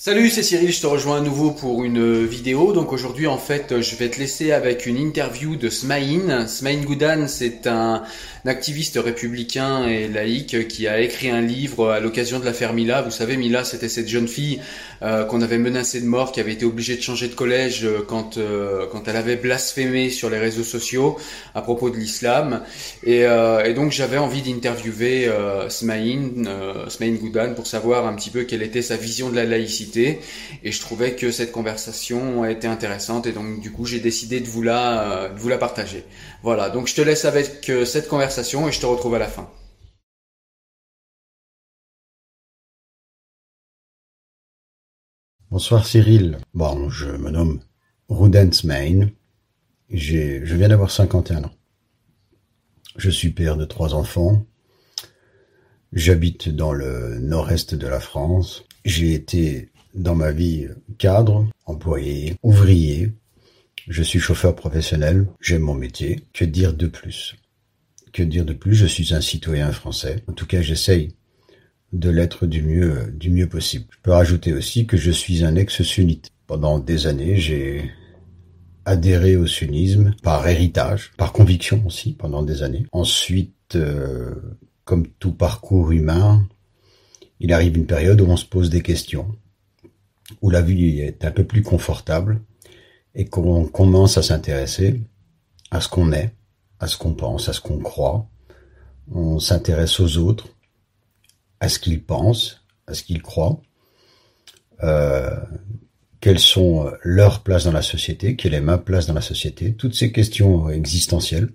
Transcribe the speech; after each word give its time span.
Salut, 0.00 0.30
c'est 0.30 0.44
Cyril, 0.44 0.70
je 0.70 0.80
te 0.80 0.86
rejoins 0.86 1.16
à 1.16 1.20
nouveau 1.20 1.50
pour 1.50 1.82
une 1.82 2.24
vidéo. 2.24 2.72
Donc 2.72 2.92
aujourd'hui, 2.92 3.26
en 3.26 3.36
fait, 3.36 3.80
je 3.80 3.96
vais 3.96 4.08
te 4.08 4.20
laisser 4.20 4.52
avec 4.52 4.86
une 4.86 4.96
interview 4.96 5.56
de 5.56 5.68
Smaïn. 5.68 6.46
Smaïn 6.46 6.84
Goudan, 6.84 7.26
c'est 7.26 7.66
un 7.66 8.04
activiste 8.46 8.96
républicain 8.96 9.88
et 9.88 10.06
laïque 10.06 10.68
qui 10.68 10.86
a 10.86 11.00
écrit 11.00 11.30
un 11.30 11.40
livre 11.40 11.90
à 11.90 11.98
l'occasion 11.98 12.38
de 12.38 12.44
l'affaire 12.44 12.74
Mila. 12.74 13.02
Vous 13.02 13.10
savez, 13.10 13.36
Mila, 13.36 13.64
c'était 13.64 13.88
cette 13.88 14.06
jeune 14.06 14.28
fille 14.28 14.60
euh, 15.02 15.24
qu'on 15.24 15.42
avait 15.42 15.58
menacée 15.58 16.00
de 16.00 16.06
mort, 16.06 16.30
qui 16.30 16.38
avait 16.38 16.52
été 16.52 16.64
obligée 16.64 16.94
de 16.94 17.02
changer 17.02 17.26
de 17.26 17.34
collège 17.34 17.84
euh, 17.84 18.04
quand 18.06 18.38
euh, 18.38 18.86
quand 18.92 19.08
elle 19.08 19.16
avait 19.16 19.34
blasphémé 19.34 20.10
sur 20.10 20.30
les 20.30 20.38
réseaux 20.38 20.62
sociaux 20.62 21.16
à 21.56 21.60
propos 21.60 21.90
de 21.90 21.96
l'islam. 21.96 22.62
Et, 23.02 23.24
euh, 23.26 23.64
et, 23.64 23.74
donc 23.74 23.90
j'avais 23.90 24.18
envie 24.18 24.42
d'interviewer 24.42 25.26
euh, 25.26 25.68
Smaïn, 25.68 26.46
euh, 26.46 26.88
Smaïn 26.88 27.16
Goudan, 27.16 27.54
pour 27.54 27.66
savoir 27.66 28.06
un 28.06 28.14
petit 28.14 28.30
peu 28.30 28.44
quelle 28.44 28.62
était 28.62 28.80
sa 28.80 28.96
vision 28.96 29.28
de 29.28 29.34
la 29.34 29.44
laïcité 29.44 29.87
et 29.96 30.20
je 30.72 30.80
trouvais 30.80 31.16
que 31.16 31.30
cette 31.30 31.52
conversation 31.52 32.44
était 32.44 32.68
intéressante 32.68 33.26
et 33.26 33.32
donc 33.32 33.60
du 33.60 33.72
coup 33.72 33.86
j'ai 33.86 34.00
décidé 34.00 34.40
de 34.40 34.46
vous 34.46 34.62
la 34.62 35.28
de 35.28 35.38
vous 35.38 35.48
la 35.48 35.58
partager. 35.58 36.04
Voilà, 36.42 36.70
donc 36.70 36.88
je 36.88 36.94
te 36.94 37.00
laisse 37.00 37.24
avec 37.24 37.70
cette 37.86 38.08
conversation 38.08 38.68
et 38.68 38.72
je 38.72 38.80
te 38.80 38.86
retrouve 38.86 39.14
à 39.14 39.18
la 39.18 39.28
fin. 39.28 39.48
Bonsoir 45.50 45.86
Cyril. 45.86 46.36
Bon, 46.52 46.90
je 46.90 47.06
me 47.08 47.30
nomme 47.30 47.60
Rudens 48.10 48.64
Main. 48.64 49.08
Je 49.90 50.54
viens 50.54 50.68
d'avoir 50.68 50.90
51 50.90 51.44
ans. 51.44 51.54
Je 52.96 53.08
suis 53.08 53.30
père 53.30 53.56
de 53.56 53.64
trois 53.64 53.94
enfants. 53.94 54.44
J'habite 55.92 56.50
dans 56.50 56.74
le 56.74 57.18
nord-est 57.18 57.74
de 57.74 57.86
la 57.86 57.98
France. 57.98 58.64
J'ai 58.84 59.14
été 59.14 59.70
dans 59.98 60.14
ma 60.14 60.30
vie 60.30 60.66
cadre, 60.96 61.46
employé, 61.66 62.36
ouvrier. 62.42 63.12
Je 63.88 64.02
suis 64.02 64.20
chauffeur 64.20 64.54
professionnel. 64.54 65.26
J'aime 65.40 65.62
mon 65.62 65.74
métier. 65.74 66.24
Que 66.32 66.44
dire 66.44 66.72
de 66.72 66.86
plus? 66.86 67.34
Que 68.12 68.22
dire 68.22 68.44
de 68.44 68.52
plus? 68.52 68.74
Je 68.74 68.86
suis 68.86 69.12
un 69.12 69.20
citoyen 69.20 69.72
français. 69.72 70.22
En 70.28 70.32
tout 70.32 70.46
cas, 70.46 70.62
j'essaye 70.62 71.14
de 71.92 72.10
l'être 72.10 72.46
du 72.46 72.62
mieux, 72.62 73.12
du 73.12 73.30
mieux 73.30 73.48
possible. 73.48 73.86
Je 73.90 73.98
peux 74.02 74.12
rajouter 74.12 74.52
aussi 74.52 74.86
que 74.86 74.96
je 74.96 75.10
suis 75.10 75.44
un 75.44 75.56
ex-sunnite. 75.56 76.30
Pendant 76.46 76.78
des 76.78 77.06
années, 77.06 77.36
j'ai 77.36 77.90
adhéré 78.84 79.36
au 79.36 79.46
sunnisme 79.46 80.14
par 80.22 80.46
héritage, 80.48 81.12
par 81.18 81.32
conviction 81.32 81.82
aussi 81.86 82.14
pendant 82.14 82.42
des 82.42 82.62
années. 82.62 82.86
Ensuite, 82.92 83.74
euh, 83.74 84.34
comme 84.84 85.06
tout 85.18 85.32
parcours 85.32 85.92
humain, 85.92 86.46
il 87.40 87.52
arrive 87.52 87.76
une 87.76 87.86
période 87.86 88.20
où 88.20 88.26
on 88.26 88.36
se 88.36 88.46
pose 88.46 88.70
des 88.70 88.80
questions, 88.80 89.36
où 90.42 90.50
la 90.50 90.62
vie 90.62 91.00
est 91.00 91.24
un 91.24 91.30
peu 91.30 91.44
plus 91.44 91.62
confortable 91.62 92.40
et 93.14 93.26
qu'on 93.26 93.64
commence 93.64 94.18
à 94.18 94.22
s'intéresser 94.22 95.00
à 95.70 95.80
ce 95.80 95.88
qu'on 95.88 96.12
est, 96.12 96.34
à 96.80 96.86
ce 96.86 96.96
qu'on 96.96 97.14
pense, 97.14 97.48
à 97.48 97.52
ce 97.52 97.60
qu'on 97.60 97.78
croit. 97.78 98.28
On 99.10 99.38
s'intéresse 99.38 100.00
aux 100.00 100.18
autres, 100.18 100.48
à 101.60 101.68
ce 101.68 101.78
qu'ils 101.78 102.02
pensent, 102.02 102.64
à 102.86 102.94
ce 102.94 103.02
qu'ils 103.02 103.22
croient, 103.22 103.60
euh, 104.82 105.36
quelles 106.20 106.38
sont 106.38 106.90
leurs 107.02 107.42
places 107.42 107.64
dans 107.64 107.72
la 107.72 107.82
société, 107.82 108.36
quelle 108.36 108.54
est 108.54 108.60
ma 108.60 108.78
place 108.78 109.06
dans 109.06 109.14
la 109.14 109.20
société. 109.20 109.74
Toutes 109.74 109.94
ces 109.94 110.12
questions 110.12 110.68
existentielles 110.68 111.50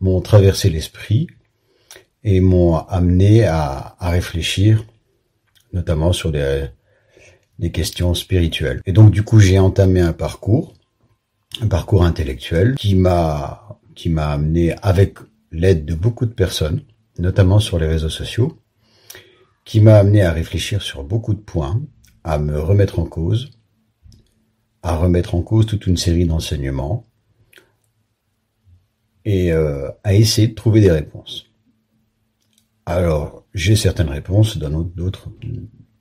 m'ont 0.00 0.20
traversé 0.20 0.70
l'esprit 0.70 1.28
et 2.22 2.40
m'ont 2.40 2.76
amené 2.76 3.44
à, 3.44 3.96
à, 3.98 4.10
réfléchir, 4.10 4.84
notamment 5.72 6.12
sur 6.12 6.32
des, 6.32 6.68
des 7.58 7.70
questions 7.70 8.14
spirituelles. 8.14 8.80
Et 8.86 8.92
donc 8.92 9.10
du 9.10 9.22
coup 9.22 9.38
j'ai 9.38 9.58
entamé 9.58 10.00
un 10.00 10.12
parcours, 10.12 10.74
un 11.60 11.68
parcours 11.68 12.04
intellectuel 12.04 12.74
qui 12.76 12.94
m'a 12.94 13.78
qui 13.94 14.10
m'a 14.10 14.28
amené 14.28 14.74
avec 14.82 15.18
l'aide 15.52 15.84
de 15.84 15.94
beaucoup 15.94 16.26
de 16.26 16.32
personnes, 16.32 16.82
notamment 17.18 17.60
sur 17.60 17.78
les 17.78 17.86
réseaux 17.86 18.08
sociaux, 18.08 18.58
qui 19.64 19.80
m'a 19.80 19.96
amené 19.96 20.22
à 20.22 20.32
réfléchir 20.32 20.82
sur 20.82 21.04
beaucoup 21.04 21.34
de 21.34 21.40
points, 21.40 21.80
à 22.24 22.38
me 22.38 22.58
remettre 22.58 22.98
en 22.98 23.04
cause, 23.04 23.50
à 24.82 24.96
remettre 24.96 25.34
en 25.34 25.42
cause 25.42 25.66
toute 25.66 25.86
une 25.86 25.96
série 25.96 26.26
d'enseignements 26.26 27.04
et 29.24 29.52
euh, 29.52 29.90
à 30.02 30.14
essayer 30.14 30.48
de 30.48 30.54
trouver 30.54 30.80
des 30.80 30.90
réponses. 30.90 31.46
Alors, 32.86 33.46
j'ai 33.54 33.76
certaines 33.76 34.10
réponses, 34.10 34.58
d'autres, 34.58 35.30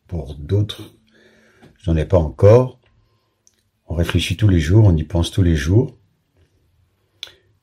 pour 0.08 0.36
d'autres, 0.36 0.94
j'en 1.84 1.96
ai 1.96 2.06
pas 2.06 2.18
encore. 2.18 2.80
On 3.88 3.96
réfléchit 3.96 4.36
tous 4.36 4.48
les 4.48 4.60
jours, 4.60 4.86
on 4.86 4.96
y 4.96 5.04
pense 5.04 5.30
tous 5.30 5.44
les 5.44 5.56
jours. 5.56 5.96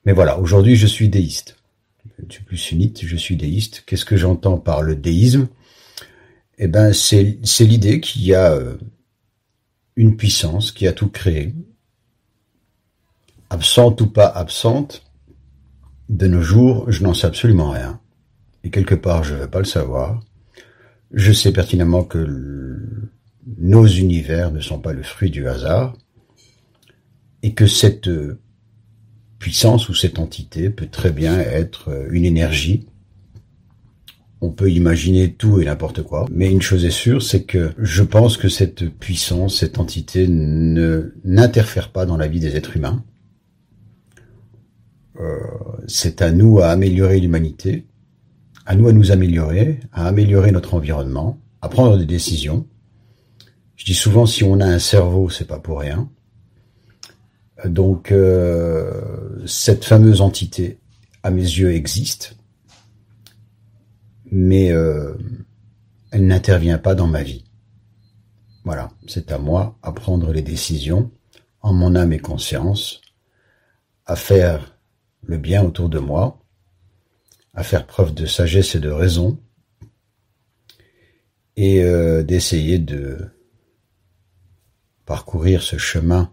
Mais 0.04 0.12
voilà, 0.12 0.38
aujourd'hui, 0.38 0.76
je 0.76 0.86
suis 0.86 1.08
déiste. 1.08 1.56
Je 2.28 2.34
suis 2.34 2.44
plus 2.44 2.56
sunnite, 2.56 3.04
je 3.04 3.16
suis 3.16 3.36
déiste. 3.36 3.82
Qu'est-ce 3.86 4.04
que 4.04 4.16
j'entends 4.16 4.58
par 4.58 4.82
le 4.82 4.94
déisme? 4.94 5.48
Eh 6.58 6.68
ben, 6.68 6.92
c'est 6.92 7.38
l'idée 7.60 8.00
qu'il 8.00 8.22
y 8.22 8.34
a 8.34 8.52
euh, 8.52 8.76
une 9.96 10.16
puissance 10.16 10.72
qui 10.72 10.86
a 10.86 10.92
tout 10.92 11.08
créé, 11.08 11.54
absente 13.48 14.00
ou 14.02 14.06
pas 14.06 14.26
absente. 14.26 15.06
De 16.10 16.26
nos 16.26 16.42
jours, 16.42 16.90
je 16.90 17.02
n'en 17.02 17.14
sais 17.14 17.26
absolument 17.26 17.70
rien. 17.70 18.00
Et 18.64 18.70
quelque 18.70 18.94
part, 18.94 19.24
je 19.24 19.34
ne 19.34 19.40
veux 19.40 19.50
pas 19.50 19.60
le 19.60 19.64
savoir. 19.64 20.20
Je 21.12 21.32
sais 21.32 21.52
pertinemment 21.52 22.04
que 22.04 22.18
nos 23.58 23.86
univers 23.86 24.50
ne 24.52 24.60
sont 24.60 24.78
pas 24.78 24.92
le 24.92 25.02
fruit 25.02 25.30
du 25.30 25.48
hasard 25.48 25.96
et 27.42 27.54
que 27.54 27.66
cette 27.66 28.10
puissance 29.38 29.88
ou 29.88 29.94
cette 29.94 30.18
entité 30.18 30.70
peut 30.70 30.86
très 30.86 31.10
bien 31.10 31.38
être 31.38 32.06
une 32.10 32.24
énergie. 32.24 32.86
On 34.42 34.50
peut 34.50 34.70
imaginer 34.70 35.32
tout 35.32 35.60
et 35.60 35.64
n'importe 35.64 36.02
quoi, 36.02 36.26
mais 36.30 36.50
une 36.50 36.62
chose 36.62 36.84
est 36.84 36.90
sûre, 36.90 37.22
c'est 37.22 37.42
que 37.42 37.72
je 37.78 38.02
pense 38.02 38.36
que 38.36 38.48
cette 38.48 38.88
puissance, 38.88 39.58
cette 39.58 39.78
entité 39.78 40.28
ne 40.28 41.14
n'interfère 41.24 41.90
pas 41.90 42.06
dans 42.06 42.16
la 42.16 42.28
vie 42.28 42.40
des 42.40 42.56
êtres 42.56 42.76
humains. 42.76 43.04
Euh, 45.18 45.38
c'est 45.86 46.22
à 46.22 46.32
nous 46.32 46.60
à 46.60 46.68
améliorer 46.68 47.20
l'humanité, 47.20 47.86
à 48.64 48.74
nous 48.74 48.88
à 48.88 48.92
nous 48.92 49.12
améliorer, 49.12 49.80
à 49.92 50.06
améliorer 50.06 50.52
notre 50.52 50.74
environnement, 50.74 51.38
à 51.60 51.68
prendre 51.68 51.98
des 51.98 52.06
décisions. 52.06 52.66
Je 53.80 53.86
dis 53.86 53.94
souvent 53.94 54.26
si 54.26 54.44
on 54.44 54.60
a 54.60 54.66
un 54.66 54.78
cerveau, 54.78 55.30
c'est 55.30 55.46
pas 55.46 55.58
pour 55.58 55.80
rien. 55.80 56.10
Donc 57.64 58.12
euh, 58.12 59.42
cette 59.46 59.86
fameuse 59.86 60.20
entité, 60.20 60.78
à 61.22 61.30
mes 61.30 61.40
yeux, 61.40 61.72
existe, 61.72 62.36
mais 64.30 64.70
euh, 64.70 65.14
elle 66.10 66.26
n'intervient 66.26 66.76
pas 66.76 66.94
dans 66.94 67.06
ma 67.06 67.22
vie. 67.22 67.46
Voilà, 68.64 68.90
c'est 69.06 69.32
à 69.32 69.38
moi 69.38 69.78
à 69.82 69.92
prendre 69.92 70.30
les 70.30 70.42
décisions 70.42 71.10
en 71.62 71.72
mon 71.72 71.94
âme 71.94 72.12
et 72.12 72.18
conscience, 72.18 73.00
à 74.04 74.14
faire 74.14 74.78
le 75.22 75.38
bien 75.38 75.64
autour 75.64 75.88
de 75.88 75.98
moi, 75.98 76.38
à 77.54 77.62
faire 77.62 77.86
preuve 77.86 78.12
de 78.12 78.26
sagesse 78.26 78.74
et 78.74 78.80
de 78.80 78.90
raison, 78.90 79.40
et 81.56 81.82
euh, 81.82 82.22
d'essayer 82.22 82.78
de 82.78 83.30
parcourir 85.10 85.60
ce 85.60 85.76
chemin 85.76 86.32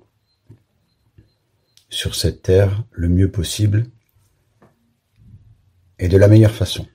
sur 1.90 2.14
cette 2.14 2.44
terre 2.44 2.84
le 2.92 3.10
mieux 3.10 3.32
possible 3.32 3.86
et 5.98 6.08
de 6.08 6.16
la 6.16 6.28
meilleure 6.28 6.54
façon. 6.54 6.86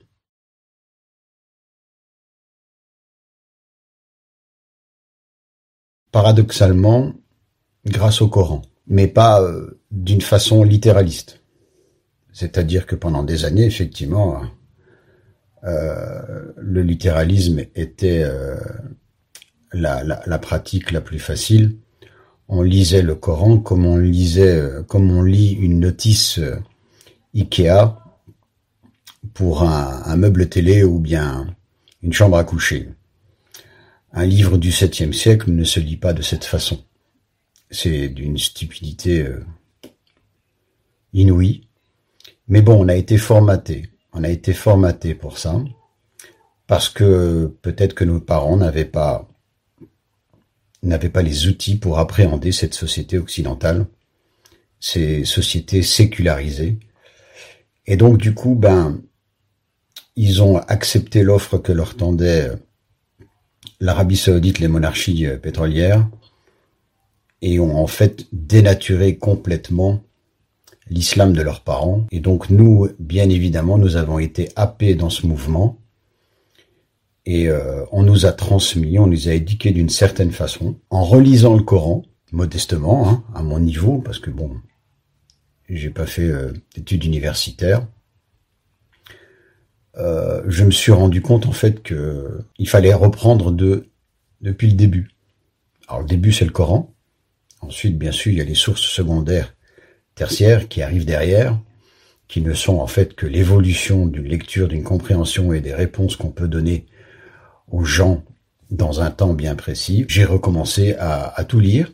Paradoxalement, 6.13 7.11
grâce 7.85 8.21
au 8.21 8.29
Coran, 8.29 8.61
mais 8.87 9.09
pas 9.09 9.41
euh, 9.41 9.81
d'une 9.91 10.21
façon 10.21 10.63
littéraliste. 10.63 11.43
C'est-à-dire 12.31 12.85
que 12.85 12.95
pendant 12.95 13.23
des 13.23 13.43
années, 13.43 13.65
effectivement, 13.65 14.41
euh, 15.65 16.53
le 16.55 16.81
littéralisme 16.81 17.59
était 17.75 18.23
euh, 18.23 18.55
la, 19.73 20.03
la, 20.03 20.39
pratique 20.39 20.91
la 20.91 21.01
plus 21.01 21.19
facile. 21.19 21.77
On 22.47 22.61
lisait 22.61 23.01
le 23.01 23.15
Coran 23.15 23.57
comme 23.57 23.85
on 23.85 23.97
lisait, 23.97 24.61
comme 24.87 25.11
on 25.11 25.23
lit 25.23 25.53
une 25.53 25.79
notice 25.79 26.39
Ikea 27.35 27.97
pour 29.33 29.63
un, 29.63 30.15
meuble 30.15 30.49
télé 30.49 30.83
ou 30.83 30.99
bien 30.99 31.47
une 32.01 32.13
chambre 32.13 32.37
à 32.37 32.43
coucher. 32.43 32.89
Un 34.11 34.25
livre 34.25 34.57
du 34.57 34.71
septième 34.71 35.13
siècle 35.13 35.51
ne 35.51 35.63
se 35.63 35.79
lit 35.79 35.97
pas 35.97 36.13
de 36.13 36.21
cette 36.21 36.45
façon. 36.45 36.83
C'est 37.71 38.09
d'une 38.09 38.37
stupidité 38.37 39.23
euh, 39.23 39.43
inouïe. 41.13 41.67
Mais 42.47 42.61
bon, 42.61 42.83
on 42.83 42.89
a 42.89 42.95
été 42.95 43.17
formaté. 43.17 43.89
On 44.11 44.23
a 44.23 44.29
été 44.29 44.53
formaté 44.53 45.15
pour 45.15 45.39
ça. 45.39 45.59
Parce 46.67 46.89
que 46.89 47.51
peut-être 47.63 47.95
que 47.95 48.03
nos 48.03 48.19
parents 48.19 48.57
n'avaient 48.57 48.85
pas 48.85 49.27
n'avaient 50.83 51.09
pas 51.09 51.21
les 51.21 51.47
outils 51.47 51.75
pour 51.75 51.99
appréhender 51.99 52.51
cette 52.51 52.73
société 52.73 53.17
occidentale, 53.17 53.87
ces 54.79 55.25
sociétés 55.25 55.81
sécularisées. 55.81 56.77
Et 57.85 57.97
donc 57.97 58.17
du 58.17 58.33
coup, 58.33 58.55
ben, 58.55 59.01
ils 60.15 60.43
ont 60.43 60.57
accepté 60.57 61.23
l'offre 61.23 61.57
que 61.57 61.71
leur 61.71 61.95
tendait 61.95 62.49
euh, 62.49 62.55
l'Arabie 63.79 64.17
saoudite, 64.17 64.59
les 64.59 64.67
monarchies 64.67 65.25
euh, 65.25 65.37
pétrolières, 65.37 66.07
et 67.41 67.59
ont 67.59 67.77
en 67.77 67.87
fait 67.87 68.27
dénaturé 68.31 69.17
complètement 69.17 70.01
l'islam 70.89 71.33
de 71.33 71.41
leurs 71.41 71.61
parents. 71.61 72.05
Et 72.11 72.19
donc 72.19 72.49
nous, 72.49 72.87
bien 72.99 73.29
évidemment, 73.29 73.77
nous 73.77 73.95
avons 73.95 74.19
été 74.19 74.49
happés 74.55 74.95
dans 74.95 75.09
ce 75.09 75.25
mouvement, 75.25 75.77
et 77.25 77.47
euh, 77.47 77.85
on 77.91 78.03
nous 78.03 78.25
a 78.25 78.33
transmis, 78.33 78.99
on 78.99 79.07
nous 79.07 79.27
a 79.29 79.33
éduqués 79.33 79.71
d'une 79.71 79.89
certaine 79.89 80.31
façon, 80.31 80.77
en 80.89 81.03
relisant 81.03 81.55
le 81.55 81.63
Coran, 81.63 82.03
modestement, 82.31 83.09
hein, 83.09 83.23
à 83.33 83.43
mon 83.43 83.59
niveau, 83.59 83.99
parce 83.99 84.19
que 84.19 84.29
bon, 84.29 84.51
j'ai 85.69 85.89
pas 85.89 86.05
fait 86.05 86.31
d'études 86.75 87.05
universitaires, 87.05 87.87
euh, 89.97 90.41
je 90.47 90.63
me 90.63 90.71
suis 90.71 90.91
rendu 90.91 91.21
compte 91.21 91.45
en 91.45 91.51
fait 91.51 91.83
que 91.83 92.39
il 92.57 92.67
fallait 92.67 92.93
reprendre 92.93 93.51
de 93.51 93.89
depuis 94.41 94.67
le 94.67 94.73
début. 94.73 95.11
Alors 95.87 96.01
le 96.01 96.07
début 96.07 96.31
c'est 96.31 96.45
le 96.45 96.51
Coran. 96.51 96.93
Ensuite, 97.61 97.97
bien 97.97 98.11
sûr, 98.11 98.31
il 98.31 98.39
y 98.39 98.41
a 98.41 98.45
les 98.45 98.55
sources 98.55 98.81
secondaires, 98.81 99.55
tertiaires 100.15 100.67
qui 100.67 100.81
arrivent 100.81 101.05
derrière, 101.05 101.57
qui 102.27 102.41
ne 102.41 102.53
sont 102.53 102.79
en 102.79 102.87
fait 102.87 103.15
que 103.15 103.25
l'évolution 103.25 104.05
d'une 104.05 104.27
lecture, 104.27 104.67
d'une 104.67 104.83
compréhension 104.83 105.53
et 105.53 105.61
des 105.61 105.73
réponses 105.73 106.17
qu'on 106.17 106.31
peut 106.31 106.49
donner 106.49 106.85
aux 107.73 107.83
gens 107.83 108.23
dans 108.69 109.01
un 109.01 109.11
temps 109.11 109.33
bien 109.33 109.55
précis. 109.55 110.05
J'ai 110.07 110.23
recommencé 110.23 110.95
à, 110.99 111.43
tout 111.43 111.59
lire 111.59 111.91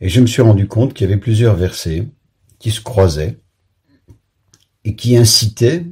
et 0.00 0.08
je 0.08 0.20
me 0.20 0.26
suis 0.26 0.42
rendu 0.42 0.66
compte 0.66 0.92
qu'il 0.92 1.08
y 1.08 1.10
avait 1.10 1.20
plusieurs 1.20 1.54
versets 1.54 2.08
qui 2.58 2.72
se 2.72 2.80
croisaient 2.80 3.38
et 4.84 4.96
qui 4.96 5.16
incitaient 5.16 5.86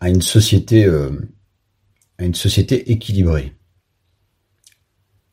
à 0.00 0.08
une 0.08 0.22
société, 0.22 0.86
euh, 0.86 1.10
à 2.16 2.24
une 2.24 2.34
société 2.34 2.90
équilibrée. 2.90 3.52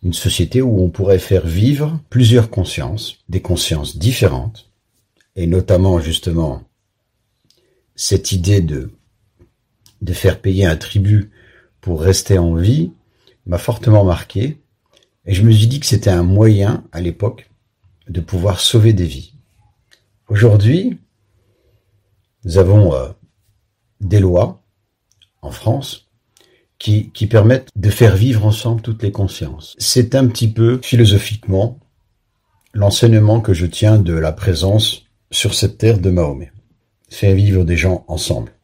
Une 0.04 0.14
société 0.14 0.62
où 0.62 0.82
on 0.82 0.90
pourrait 0.90 1.20
faire 1.20 1.48
vivre 1.48 2.02
plusieurs 2.10 2.50
consciences, 2.50 3.24
des 3.30 3.42
consciences 3.42 3.98
différentes, 3.98 4.72
et 5.38 5.48
notamment 5.48 6.00
justement 6.00 6.64
cette 7.96 8.34
idée 8.34 8.62
de 8.62 8.90
faire 10.14 10.42
payer 10.42 10.66
un 10.66 10.76
tribut 10.76 11.32
pour 11.86 12.02
rester 12.02 12.40
en 12.40 12.56
vie 12.56 12.94
m'a 13.46 13.60
fortement 13.60 14.04
marqué, 14.04 14.60
et 15.28 15.36
je 15.36 15.44
me 15.44 15.52
suis 15.52 15.68
dit 15.68 15.80
que 15.80 15.86
c'était 15.86 16.10
un 16.10 16.24
moyen 16.24 16.84
à 16.92 17.00
l'époque 17.00 17.52
de 18.10 18.22
pouvoir 18.22 18.60
sauver 18.60 18.92
des 18.92 19.06
vies. 19.06 19.36
Aujourd'hui, 20.28 20.98
nous 22.44 22.58
avons 22.58 22.96
euh, 22.96 23.10
des 24.02 24.20
lois 24.20 24.64
en 25.44 25.52
France 25.52 26.08
qui, 26.80 27.12
qui 27.12 27.28
permettent 27.28 27.70
de 27.76 27.92
faire 27.92 28.16
vivre 28.16 28.48
ensemble 28.48 28.82
toutes 28.82 29.04
les 29.04 29.12
consciences. 29.12 29.76
C'est 29.78 30.16
un 30.16 30.26
petit 30.26 30.48
peu 30.48 30.80
philosophiquement 30.82 31.80
l'enseignement 32.74 33.42
que 33.42 33.54
je 33.54 33.68
tiens 33.68 34.00
de 34.00 34.14
la 34.14 34.32
présence 34.32 35.04
sur 35.30 35.54
cette 35.54 35.78
terre 35.78 36.00
de 36.00 36.10
Mahomet. 36.10 36.52
Faire 37.12 37.36
vivre 37.36 37.64
des 37.64 37.78
gens 37.78 38.06
ensemble. 38.08 38.55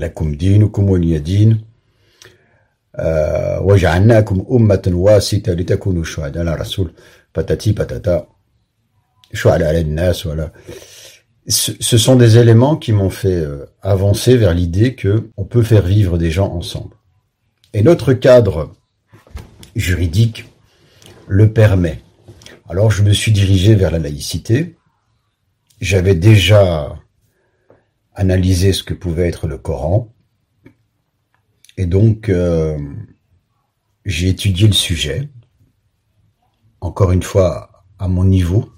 La 0.00 0.08
din 0.08 0.68
kum 0.68 0.90
waliyadin 0.90 1.56
وجعلناكم 3.60 4.46
أمة 4.50 4.90
واسطة 4.94 5.52
لتكونوا 5.52 6.04
شهداء 6.04 6.42
على 6.42 6.54
الرسول 6.54 6.92
patati 7.38 7.72
patata 7.74 8.24
شهداء 9.32 9.68
على 9.68 9.80
الناس 9.80 10.26
voilà 10.28 10.50
ce 11.48 11.98
sont 11.98 12.16
des 12.16 12.38
éléments 12.38 12.76
qui 12.76 12.92
m'ont 12.92 13.10
fait 13.10 13.28
euh, 13.28 13.66
avancer 13.82 14.36
vers 14.36 14.52
l'idée 14.52 14.94
que 14.94 15.30
on 15.36 15.44
peut 15.44 15.62
faire 15.62 15.86
vivre 15.86 16.18
des 16.18 16.30
gens 16.30 16.52
ensemble. 16.52 16.96
Et 17.72 17.82
notre 17.82 18.12
cadre 18.14 18.72
juridique 19.76 20.46
le 21.28 21.52
permet. 21.52 22.02
Alors 22.68 22.90
je 22.90 23.02
me 23.02 23.12
suis 23.12 23.30
dirigé 23.30 23.74
vers 23.76 23.92
la 23.92 24.00
laïcité. 24.00 24.76
J'avais 25.80 26.14
déjà 26.14 26.96
analysé 28.13 28.73
ce 28.73 28.83
que 28.83 28.93
pouvait 28.93 29.27
être 29.27 29.47
le 29.47 29.57
Coran. 29.57 30.13
Et 31.77 31.85
donc 31.85 32.29
euh, 32.29 32.77
j'ai 34.05 34.29
étudié 34.29 34.67
le 34.67 34.73
sujet, 34.73 35.29
encore 36.79 37.11
une 37.11 37.23
fois 37.23 37.85
à 37.99 38.07
mon 38.07 38.23
niveau, 38.23 38.71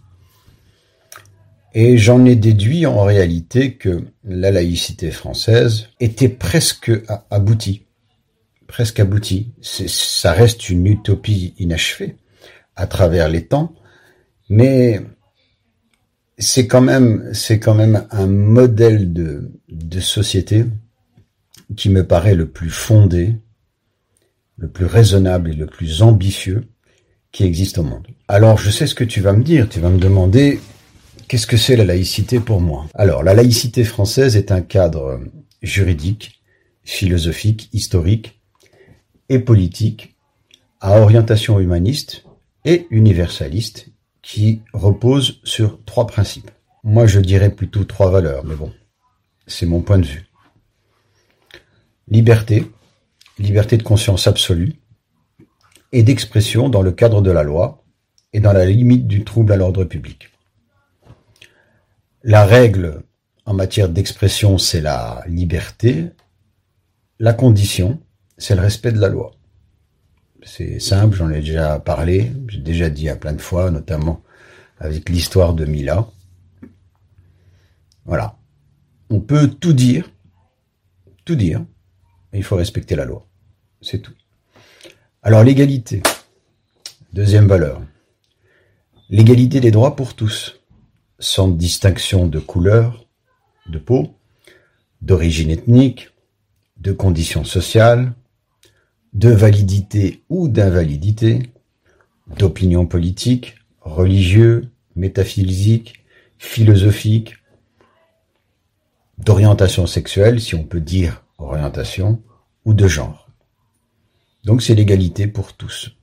et 1.74 1.98
j'en 1.98 2.24
ai 2.26 2.36
déduit 2.36 2.86
en 2.86 3.04
réalité 3.04 3.76
que 3.76 4.06
la 4.24 4.52
laïcité 4.52 5.10
française 5.10 5.88
était 6.00 6.30
presque 6.30 6.92
aboutie. 7.32 7.88
Presque 8.68 9.00
aboutie. 9.00 9.54
Ça 9.62 10.34
reste 10.34 10.70
une 10.70 10.86
utopie 10.86 11.56
inachevée 11.58 12.18
à 12.76 12.86
travers 12.86 13.28
les 13.28 13.48
temps, 13.48 13.74
mais 14.50 15.02
c'est 16.38 16.68
quand 16.68 16.82
même, 16.82 17.30
c'est 17.34 17.60
quand 17.60 17.76
même 17.76 18.06
un 18.12 18.28
modèle 18.28 19.14
de, 19.14 19.52
de 19.70 20.00
société 20.00 20.66
qui 21.76 21.90
me 21.90 22.06
paraît 22.06 22.36
le 22.36 22.48
plus 22.48 22.70
fondé, 22.70 23.36
le 24.58 24.68
plus 24.68 24.86
raisonnable 24.86 25.52
et 25.52 25.56
le 25.56 25.66
plus 25.66 26.02
ambitieux 26.02 26.68
qui 27.32 27.44
existe 27.44 27.78
au 27.78 27.84
monde. 27.84 28.08
Alors 28.28 28.58
je 28.58 28.70
sais 28.70 28.88
ce 28.88 28.96
que 28.96 29.04
tu 29.04 29.22
vas 29.22 29.34
me 29.34 29.44
dire, 29.44 29.70
tu 29.70 29.80
vas 29.80 29.90
me 29.90 30.00
demander 30.00 30.60
Qu'est-ce 31.28 31.48
que 31.48 31.58
c'est 31.58 31.76
la 31.76 31.86
laïcité 31.86 32.40
pour 32.40 32.62
moi? 32.62 32.86
Alors, 32.94 33.24
la 33.24 33.34
laïcité 33.34 33.84
française 33.84 34.36
est 34.36 34.52
un 34.52 34.62
cadre 34.62 35.20
juridique, 35.62 36.44
philosophique, 36.84 37.70
historique 37.74 38.40
et 39.30 39.40
politique 39.40 40.16
à 40.80 41.00
orientation 41.00 41.60
humaniste 41.60 42.26
et 42.66 42.88
universaliste 42.92 43.88
qui 44.24 44.62
repose 44.74 45.40
sur 45.44 45.84
trois 45.86 46.08
principes. 46.08 46.50
Moi, 46.84 47.06
je 47.06 47.20
dirais 47.20 47.52
plutôt 47.52 47.84
trois 47.84 48.10
valeurs, 48.10 48.44
mais 48.46 48.56
bon, 48.56 48.74
c'est 49.46 49.68
mon 49.68 49.82
point 49.82 50.00
de 50.00 50.06
vue. 50.06 50.26
Liberté, 52.08 52.72
liberté 53.38 53.78
de 53.78 53.84
conscience 53.84 54.26
absolue 54.26 54.74
et 55.92 56.04
d'expression 56.04 56.70
dans 56.70 56.82
le 56.82 56.92
cadre 56.92 57.22
de 57.22 57.32
la 57.32 57.44
loi 57.44 57.84
et 58.32 58.40
dans 58.40 58.54
la 58.54 58.66
limite 58.66 59.08
du 59.08 59.24
trouble 59.24 59.52
à 59.52 59.58
l'ordre 59.58 59.84
public. 59.84 60.30
La 62.24 62.46
règle 62.46 63.04
en 63.46 63.54
matière 63.54 63.90
d'expression, 63.90 64.58
c'est 64.58 64.82
la 64.82 65.24
liberté. 65.28 66.10
La 67.20 67.34
condition, 67.34 68.00
c'est 68.38 68.56
le 68.56 68.62
respect 68.62 68.94
de 68.94 69.00
la 69.00 69.10
loi. 69.10 69.32
C'est 70.46 70.80
simple, 70.80 71.16
j'en 71.16 71.30
ai 71.30 71.40
déjà 71.40 71.80
parlé, 71.80 72.32
j'ai 72.48 72.60
déjà 72.60 72.90
dit 72.90 73.10
à 73.10 73.16
plein 73.16 73.34
de 73.34 73.42
fois, 73.42 73.72
notamment 73.72 74.22
avec 74.78 75.10
l'histoire 75.10 75.54
de 75.54 75.66
Mila. 75.66 76.08
Voilà. 78.06 78.38
On 79.10 79.22
peut 79.22 79.48
tout 79.48 79.74
dire, 79.74 80.12
tout 81.24 81.36
dire, 81.36 81.64
mais 82.32 82.40
il 82.40 82.44
faut 82.44 82.56
respecter 82.56 82.96
la 82.96 83.06
loi. 83.06 83.26
C'est 83.82 84.00
tout. 84.00 84.14
Alors 85.22 85.44
l'égalité. 85.44 86.04
Deuxième 87.14 87.48
valeur. 87.48 87.82
L'égalité 89.10 89.60
des 89.60 89.72
droits 89.72 89.96
pour 89.96 90.16
tous, 90.16 90.60
sans 91.20 91.48
distinction 91.48 92.28
de 92.28 92.40
couleur, 92.40 93.06
de 93.68 93.78
peau, 93.78 94.18
d'origine 95.02 95.52
ethnique, 95.52 96.10
de 96.78 96.92
conditions 96.92 97.46
sociales, 97.46 98.14
de 99.14 99.30
validité 99.30 100.24
ou 100.30 100.48
d'invalidité, 100.48 101.54
d'opinion 102.38 102.86
politique, 102.86 103.56
religieux, 103.82 104.70
métaphysique, 104.96 106.04
philosophique, 106.38 107.36
d'orientation 109.18 109.88
sexuelle, 109.88 110.42
si 110.42 110.56
on 110.56 110.64
peut 110.64 110.82
dire 110.82 111.24
orientation, 111.38 112.22
ou 112.66 112.74
de 112.74 112.88
genre. 112.88 113.30
Donc 114.44 114.62
c'est 114.62 114.76
l'égalité 114.76 115.28
pour 115.28 115.54
tous. 115.54 115.96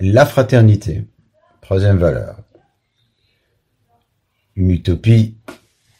La 0.00 0.26
fraternité, 0.26 1.04
troisième 1.60 1.98
valeur. 1.98 2.38
Une 4.56 4.70
utopie 4.70 5.36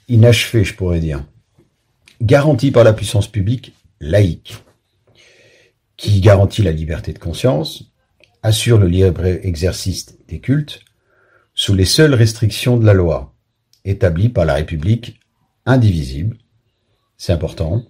inachevée, 0.08 0.64
je 0.64 0.75
pourrais 0.75 1.00
dire. 1.00 1.25
Garantie 2.20 2.70
par 2.70 2.84
la 2.84 2.92
puissance 2.92 3.28
publique 3.28 3.75
laïque, 4.00 4.62
qui 6.00 6.23
garantit 6.23 6.62
la 6.62 6.73
liberté 6.73 7.12
de 7.12 7.19
conscience, 7.19 7.92
assure 8.42 8.78
le 8.78 8.87
libre 8.87 9.26
exercice 9.26 10.16
des 10.28 10.40
cultes, 10.40 10.80
sous 11.54 11.75
les 11.75 11.85
seules 11.85 12.14
restrictions 12.14 12.78
de 12.78 12.87
la 12.87 12.95
loi, 12.95 13.35
établie 13.85 14.30
par 14.30 14.47
la 14.47 14.54
République 14.54 15.21
indivisible, 15.66 16.38
c'est 17.19 17.35
important, 17.35 17.85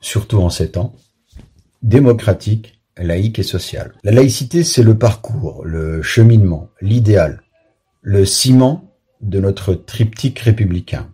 surtout 0.00 0.38
en 0.38 0.48
ces 0.48 0.70
temps, 0.70 0.96
démocratique, 1.82 2.80
laïque 2.96 3.38
et 3.38 3.42
social. 3.42 3.92
La 4.04 4.12
laïcité, 4.12 4.64
c'est 4.64 4.82
le 4.82 4.96
parcours, 4.96 5.66
le 5.66 6.00
cheminement, 6.00 6.70
l'idéal, 6.80 7.42
le 8.00 8.24
ciment 8.24 8.90
de 9.20 9.38
notre 9.38 9.74
triptyque 9.74 10.38
républicain, 10.38 11.12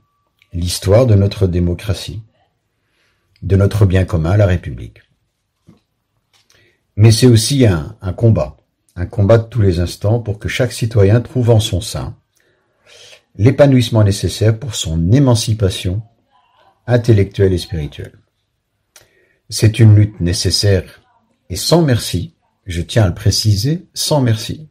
l'histoire 0.53 1.07
de 1.07 1.17
notre 1.17 1.49
démocratie, 1.49 2.23
de 3.43 3.57
notre 3.57 3.85
bien 3.85 4.05
commun, 4.05 4.37
la 4.37 4.47
République. 4.47 5.01
Mais 6.97 7.11
c'est 7.11 7.27
aussi 7.27 7.67
un, 7.67 7.97
combat, 8.17 8.57
un 8.95 9.07
combat 9.07 9.39
de 9.39 9.49
tous 9.49 9.63
les 9.63 9.81
instants 9.81 10.21
pour 10.21 10.39
que 10.39 10.49
chaque 10.49 10.73
citoyen 10.73 11.21
trouve 11.21 11.51
en 11.51 11.61
son 11.61 11.81
sein 11.81 12.17
l'épanouissement 13.37 14.05
nécessaire 14.05 14.57
pour 14.57 14.77
son 14.77 15.11
émancipation 15.11 16.03
intellectuelle 16.87 17.53
et 17.53 17.59
spirituelle. 17.59 18.19
C'est 19.51 19.81
une 19.81 19.97
lutte 19.97 20.21
nécessaire 20.21 21.03
et 21.51 21.57
sans 21.57 21.83
merci, 21.83 22.35
je 22.65 22.81
tiens 22.81 23.05
à 23.05 23.09
le 23.09 23.15
préciser, 23.15 23.87
sans 23.93 24.21
merci, 24.21 24.69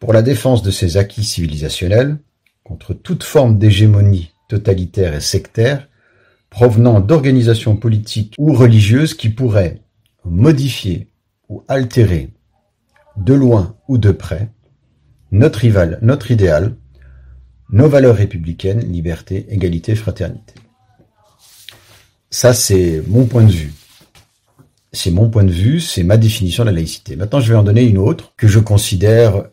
pour 0.00 0.12
la 0.12 0.22
défense 0.22 0.62
de 0.62 0.72
ses 0.72 0.96
acquis 0.96 1.22
civilisationnels 1.22 2.18
contre 2.64 2.94
toute 2.94 3.22
forme 3.22 3.58
d'hégémonie 3.58 4.32
totalitaire 4.48 5.14
et 5.14 5.20
sectaire 5.20 5.88
provenant 6.50 6.98
d'organisations 6.98 7.76
politiques 7.76 8.34
ou 8.38 8.52
religieuses 8.52 9.14
qui 9.14 9.28
pourraient 9.28 9.82
modifier 10.24 11.11
ou 11.52 11.64
altérer 11.68 12.32
de 13.18 13.34
loin 13.34 13.76
ou 13.86 13.98
de 13.98 14.10
près 14.10 14.50
notre 15.32 15.58
rival, 15.58 15.98
notre 16.00 16.30
idéal, 16.30 16.76
nos 17.68 17.88
valeurs 17.88 18.16
républicaines, 18.16 18.80
liberté, 18.80 19.46
égalité, 19.50 19.94
fraternité. 19.94 20.54
Ça, 22.30 22.54
c'est 22.54 23.02
mon 23.06 23.26
point 23.26 23.44
de 23.44 23.52
vue. 23.52 23.74
C'est 24.92 25.10
mon 25.10 25.28
point 25.28 25.44
de 25.44 25.52
vue, 25.52 25.80
c'est 25.80 26.04
ma 26.04 26.16
définition 26.16 26.64
de 26.64 26.70
la 26.70 26.76
laïcité. 26.76 27.16
Maintenant, 27.16 27.40
je 27.40 27.52
vais 27.52 27.58
en 27.58 27.62
donner 27.62 27.82
une 27.82 27.98
autre 27.98 28.32
que 28.38 28.48
je 28.48 28.58
considère 28.58 29.44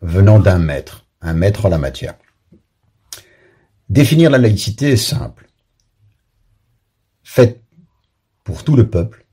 venant 0.00 0.40
d'un 0.40 0.58
maître, 0.58 1.06
un 1.20 1.34
maître 1.34 1.66
en 1.66 1.68
la 1.68 1.78
matière. 1.78 2.14
Définir 3.88 4.30
la 4.30 4.38
laïcité 4.38 4.90
est 4.90 4.96
simple. 4.96 5.48
Faite 7.22 7.62
pour 8.42 8.64
tout 8.64 8.74
le 8.74 8.88
peuple, 8.88 9.27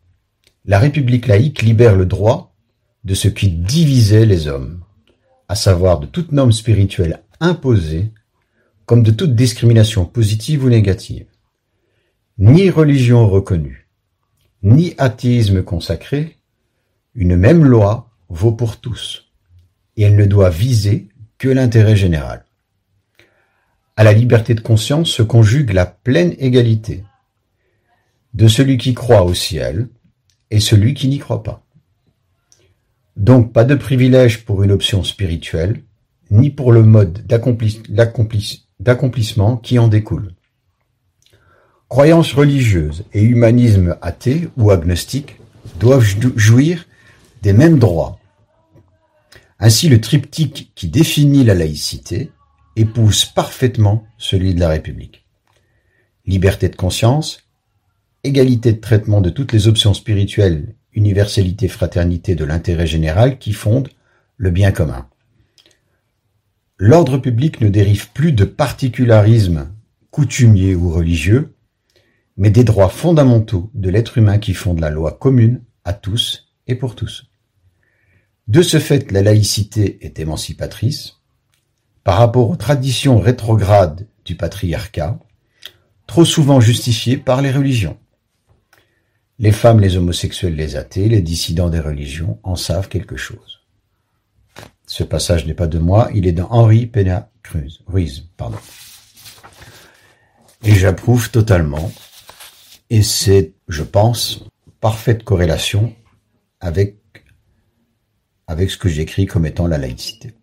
la 0.68 0.80
République 0.80 1.28
laïque 1.28 1.62
libère 1.62 1.96
le 1.96 2.06
droit 2.06 2.56
de 3.04 3.14
ce 3.14 3.28
qui 3.28 3.50
divisait 3.50 4.26
les 4.26 4.48
hommes, 4.48 4.84
à 5.48 5.56
savoir 5.56 6.00
de 6.00 6.08
toute 6.08 6.32
norme 6.32 6.52
spirituelle 6.52 7.22
imposée, 7.40 8.12
comme 8.86 9.04
de 9.04 9.12
toute 9.12 9.36
discrimination 9.36 10.06
positive 10.06 10.64
ou 10.64 10.70
négative. 10.70 11.28
Ni 12.40 12.70
religion 12.70 13.28
reconnue, 13.28 13.88
ni 14.64 14.96
athéisme 14.98 15.62
consacré, 15.62 16.38
une 17.14 17.36
même 17.36 17.64
loi 17.64 18.10
vaut 18.30 18.52
pour 18.52 18.78
tous, 18.78 19.32
et 19.98 20.04
elle 20.04 20.16
ne 20.16 20.26
doit 20.26 20.50
viser 20.50 21.10
que 21.38 21.48
l'intérêt 21.48 21.96
général. 21.96 22.44
À 23.96 24.04
la 24.04 24.14
liberté 24.14 24.56
de 24.56 24.62
conscience 24.62 25.10
se 25.10 25.22
conjugue 25.22 25.72
la 25.72 25.86
pleine 25.86 26.36
égalité 26.40 27.04
de 28.34 28.48
celui 28.48 28.78
qui 28.78 28.94
croit 28.94 29.24
au 29.24 29.34
ciel 29.34 29.88
et 30.52 30.60
celui 30.60 30.94
qui 30.94 31.08
n'y 31.08 31.20
croit 31.20 31.44
pas. 31.44 31.64
Donc 33.16 33.54
pas 33.54 33.64
de 33.64 33.76
privilège 33.76 34.46
pour 34.46 34.64
une 34.64 34.72
option 34.72 35.04
spirituelle, 35.04 35.84
ni 36.32 36.50
pour 36.50 36.72
le 36.72 36.84
mode 36.84 37.26
d'accomplissement 38.80 39.58
qui 39.58 39.80
en 39.80 39.88
découle. 39.88 40.34
Croyances 41.88 42.34
religieuses 42.34 43.06
et 43.14 43.22
humanisme 43.22 43.98
athée 44.02 44.50
ou 44.58 44.72
agnostique 44.72 45.40
doivent 45.80 46.06
jouir 46.36 46.86
des 47.42 47.54
mêmes 47.54 47.80
droits. 47.80 48.20
Ainsi 49.60 49.88
le 49.88 50.02
triptyque 50.02 50.72
qui 50.76 50.90
définit 50.90 51.44
la 51.44 51.54
laïcité 51.54 52.32
épouse 52.76 53.26
parfaitement 53.26 54.06
celui 54.18 54.54
de 54.54 54.60
la 54.60 54.70
République. 54.70 55.26
Liberté 56.26 56.70
de 56.70 56.76
conscience, 56.76 57.45
égalité 58.26 58.74
de 58.74 58.80
traitement 58.80 59.22
de 59.22 59.30
toutes 59.30 59.54
les 59.54 59.68
options 59.68 59.94
spirituelles, 59.94 60.76
universalité, 60.94 61.68
fraternité 61.68 62.36
de 62.36 62.46
l'intérêt 62.46 62.88
général 62.88 63.38
qui 63.38 63.54
fondent 63.54 63.90
le 64.38 64.52
bien 64.52 64.72
commun. 64.72 65.08
L'ordre 66.78 67.18
public 67.18 67.62
ne 67.62 67.70
dérive 67.70 68.12
plus 68.12 68.34
de 68.34 68.44
particularisme 68.44 69.70
coutumier 70.12 70.76
ou 70.76 70.92
religieux, 70.92 71.56
mais 72.38 72.50
des 72.50 72.64
droits 72.64 72.90
fondamentaux 72.90 73.70
de 73.74 73.90
l'être 73.90 74.18
humain 74.18 74.40
qui 74.40 74.54
fondent 74.54 74.80
la 74.80 74.90
loi 74.90 75.12
commune 75.12 75.62
à 75.84 75.94
tous 75.94 76.48
et 76.68 76.76
pour 76.76 76.96
tous. 76.96 77.28
De 78.48 78.62
ce 78.62 78.80
fait, 78.80 79.12
la 79.12 79.22
laïcité 79.22 80.06
est 80.06 80.20
émancipatrice 80.20 81.22
par 82.04 82.18
rapport 82.18 82.50
aux 82.50 82.56
traditions 82.56 83.20
rétrogrades 83.20 84.08
du 84.26 84.36
patriarcat, 84.36 85.20
trop 86.08 86.26
souvent 86.26 86.60
justifiées 86.60 87.18
par 87.18 87.42
les 87.42 87.52
religions. 87.52 87.98
Les 89.38 89.52
femmes, 89.52 89.82
les 89.82 89.98
homosexuels, 89.98 90.56
les 90.56 90.78
athées, 90.78 91.10
les 91.10 91.22
dissidents 91.22 91.70
des 91.70 91.82
religions 91.82 92.40
en 92.44 92.56
savent 92.56 92.88
quelque 92.88 93.18
chose. 93.18 93.66
Ce 94.88 95.04
passage 95.04 95.46
n'est 95.46 95.54
pas 95.54 95.68
de 95.68 95.80
moi, 95.80 96.10
il 96.14 96.26
est 96.26 96.32
dans 96.32 96.50
Henri 96.52 96.86
Pena 96.86 97.30
Ruiz, 97.88 98.30
pardon. 98.38 98.58
Et 100.64 100.74
j'approuve 100.74 101.32
totalement 101.32 101.92
et 102.90 103.04
c'est, 103.04 103.54
je 103.68 103.84
pense, 103.84 104.46
parfaite 104.80 105.24
corrélation 105.24 105.94
avec, 106.62 106.98
avec 108.48 108.72
ce 108.72 108.78
que 108.78 108.90
j'écris 108.90 109.26
comme 109.26 109.46
étant 109.46 109.68
la 109.68 109.78
laïcité. 109.78 110.34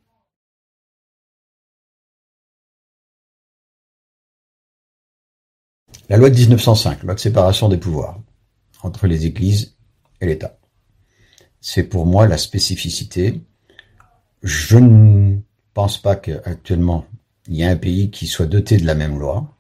La 6.11 6.19
loi 6.19 6.29
de 6.29 6.37
1905, 6.37 7.05
loi 7.05 7.15
de 7.15 7.21
séparation 7.21 7.71
des 7.71 7.79
pouvoirs 7.79 8.21
entre 8.83 9.07
les 9.07 9.27
églises 9.27 9.77
et 10.21 10.27
l'État. 10.27 10.59
C'est 11.61 11.85
pour 11.85 12.07
moi 12.07 12.27
la 12.27 12.39
spécificité. 12.39 13.41
Je 14.43 14.79
ne 14.79 15.39
pense 15.75 15.99
pas 15.99 16.17
qu'actuellement 16.17 17.07
il 17.49 17.57
y 17.57 17.63
ait 17.63 17.67
un 17.67 17.77
pays 17.77 18.11
qui 18.11 18.27
soit 18.27 18.47
doté 18.47 18.77
de 18.77 18.87
la 18.87 18.95
même 18.95 19.19
loi 19.19 19.53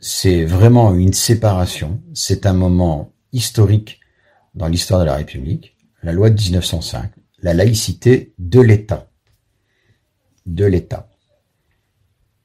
c'est 0.00 0.44
vraiment 0.44 0.94
une 0.94 1.12
séparation, 1.12 2.02
c'est 2.14 2.46
un 2.46 2.54
moment 2.54 3.12
historique 3.32 4.00
dans 4.54 4.66
l'histoire 4.66 5.00
de 5.00 5.04
la 5.04 5.14
République, 5.14 5.76
la 6.02 6.12
loi 6.12 6.30
de 6.30 6.40
1905, 6.40 7.12
la 7.42 7.54
laïcité 7.54 8.32
de 8.38 8.60
l'État. 8.60 9.10
De 10.46 10.64
l'État. 10.64 11.08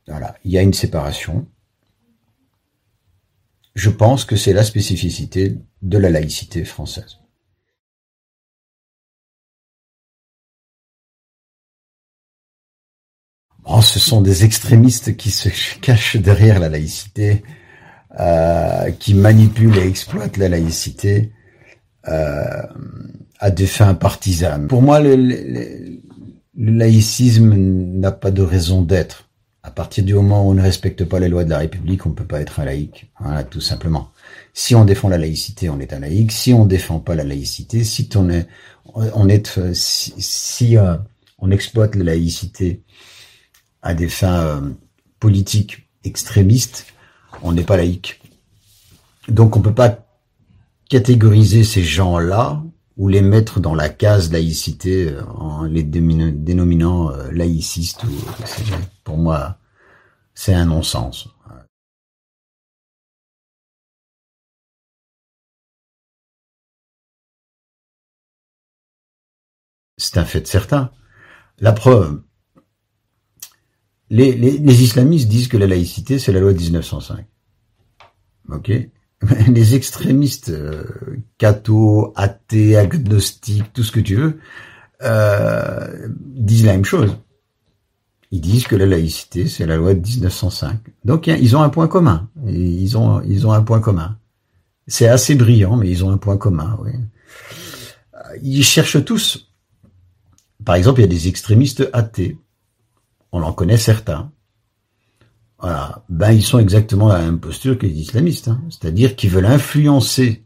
Voilà, 0.08 0.36
il 0.44 0.52
y 0.52 0.58
a 0.58 0.62
une 0.62 0.74
séparation. 0.74 1.48
Je 3.75 3.89
pense 3.89 4.25
que 4.25 4.38
c'est 4.38 4.53
la 4.53 4.63
spécificité 4.63 5.58
de 5.82 5.98
la 5.98 6.10
laïcité 6.10 6.63
française. 6.63 7.20
Ce 13.82 14.00
sont 14.00 14.22
des 14.22 14.46
extrémistes 14.46 15.15
qui 15.17 15.32
se 15.32 15.50
cachent 15.82 16.17
derrière 16.17 16.60
la 16.60 16.70
laïcité, 16.70 17.44
euh, 18.20 18.91
qui 18.91 19.13
manipulent 19.13 19.77
et 19.77 19.88
exploitent 19.88 20.38
la 20.38 20.50
laïcité 20.50 21.34
euh, 22.08 22.62
à 23.39 23.51
des 23.51 23.67
fins 23.67 23.94
partisanes. 23.94 24.67
Pour 24.67 24.82
moi, 24.82 25.01
le 25.01 26.00
laïcisme 26.55 27.53
n'a 27.55 28.12
pas 28.12 28.32
de 28.32 28.41
raison 28.41 28.82
d'être. 28.82 29.25
À 29.66 29.72
partir 29.72 30.04
du 30.04 30.14
moment 30.14 30.46
où 30.46 30.52
on 30.52 30.54
ne 30.54 30.62
respecte 30.62 31.06
pas 31.06 31.20
les 31.20 31.28
lois 31.28 31.44
de 31.44 31.50
la 31.50 31.58
République, 31.58 32.06
on 32.06 32.10
ne 32.10 32.14
peut 32.14 32.24
pas 32.24 32.40
être 32.40 32.60
un 32.60 32.66
laïc. 32.66 33.10
Voilà, 33.20 33.44
tout 33.44 33.62
simplement. 33.62 34.12
Si 34.54 34.76
on 34.76 34.86
défend 34.86 35.10
la 35.10 35.18
laïcité, 35.18 35.70
on 35.70 35.80
est 35.80 35.92
un 35.92 36.02
laïc. 36.02 36.32
Si 36.32 36.54
on 36.54 36.66
défend 36.66 37.00
pas 37.00 37.16
la 37.16 37.24
laïcité, 37.24 37.84
si 37.84 38.08
on 38.16 38.30
est, 38.30 38.48
on 38.94 39.28
est, 39.28 39.74
si, 39.74 40.14
si 40.20 40.78
euh, 40.78 40.96
on 41.40 41.50
exploite 41.50 41.96
la 41.96 42.04
laïcité 42.04 42.84
à 43.82 43.96
des 43.96 44.08
fins 44.08 44.46
euh, 44.46 44.62
politiques 45.20 45.90
extrémistes, 46.04 46.86
on 47.42 47.52
n'est 47.52 47.64
pas 47.64 47.76
laïque. 47.76 48.22
Donc 49.30 49.58
on 49.58 49.62
peut 49.62 49.74
pas 49.74 50.06
catégoriser 50.90 51.64
ces 51.64 51.84
gens-là 51.84 52.62
ou 52.98 53.08
les 53.10 53.22
mettre 53.22 53.60
dans 53.60 53.75
la 53.75 53.90
case 53.90 54.32
laïcité 54.32 55.10
euh, 55.10 55.24
en 55.25 55.64
les 55.64 55.84
dénominant 55.84 57.12
euh, 57.12 57.32
laïcistes 57.32 58.04
ou 58.04 58.12
pour 59.04 59.18
moi 59.18 59.60
c'est 60.34 60.54
un 60.54 60.66
non-sens. 60.66 61.30
C'est 69.98 70.18
un 70.18 70.25
fait 70.25 70.46
certain. 70.46 70.92
La 71.60 71.72
preuve, 71.72 72.22
les, 74.10 74.34
les, 74.34 74.58
les, 74.58 74.84
islamistes 74.84 75.30
disent 75.30 75.48
que 75.48 75.58
la 75.58 75.68
laïcité, 75.68 76.20
c'est 76.20 76.34
la 76.34 76.40
loi 76.42 76.54
de 76.54 76.60
1905. 76.60 77.25
Ok? 78.50 78.72
Les 79.48 79.75
extrémistes 79.75 80.50
euh, 80.50 80.84
cathos, 81.38 82.13
athées, 82.15 82.77
agnostiques, 82.77 83.72
tout 83.74 83.84
ce 83.84 83.91
que 83.91 84.00
tu 84.00 84.15
veux, 84.15 84.39
euh, 85.03 86.08
disent 86.10 86.65
la 86.65 86.74
même 86.74 86.86
chose. 86.86 87.17
Ils 88.32 88.41
disent 88.41 88.67
que 88.67 88.75
la 88.75 88.86
laïcité, 88.86 89.48
c'est 89.48 89.65
la 89.65 89.77
loi 89.77 89.94
de 89.94 90.01
1905. 90.05 90.79
Donc 91.05 91.27
ils 91.27 91.55
ont 91.55 91.62
un 91.62 91.70
point 91.70 91.88
commun. 91.88 92.29
Ils 92.48 92.98
ont, 92.98 93.22
ils 93.22 93.48
ont 93.48 93.51
un 93.51 93.62
point 93.62 93.79
commun. 93.79 94.17
C'est 94.88 95.08
assez 95.08 95.36
brillant, 95.36 95.77
mais 95.77 95.89
ils 95.89 96.03
ont 96.03 96.12
un 96.12 96.17
point 96.17 96.38
commun. 96.38 96.77
Oui. 96.84 96.91
Ils 98.41 98.63
cherchent 98.63 99.03
tous. 99.05 99.51
Par 100.65 100.75
exemple, 100.75 101.00
il 101.00 101.03
y 101.03 101.05
a 101.05 101.10
des 101.10 101.27
extrémistes 101.27 101.88
athées 101.94 102.38
on 103.36 103.44
en 103.44 103.51
connaît 103.51 103.77
certains. 103.77 104.32
Voilà, 105.66 106.06
ben 106.10 106.32
ils 106.32 106.44
sont 106.44 106.60
exactement 106.60 107.08
dans 107.08 107.18
la 107.18 107.26
même 107.26 107.40
posture 107.40 107.76
que 107.80 107.88
les 107.88 108.00
islamistes, 108.00 108.50
hein. 108.50 108.62
c'est-à-dire 108.70 109.16
qu'ils 109.16 109.32
veulent 109.32 109.48
influencer 109.48 110.44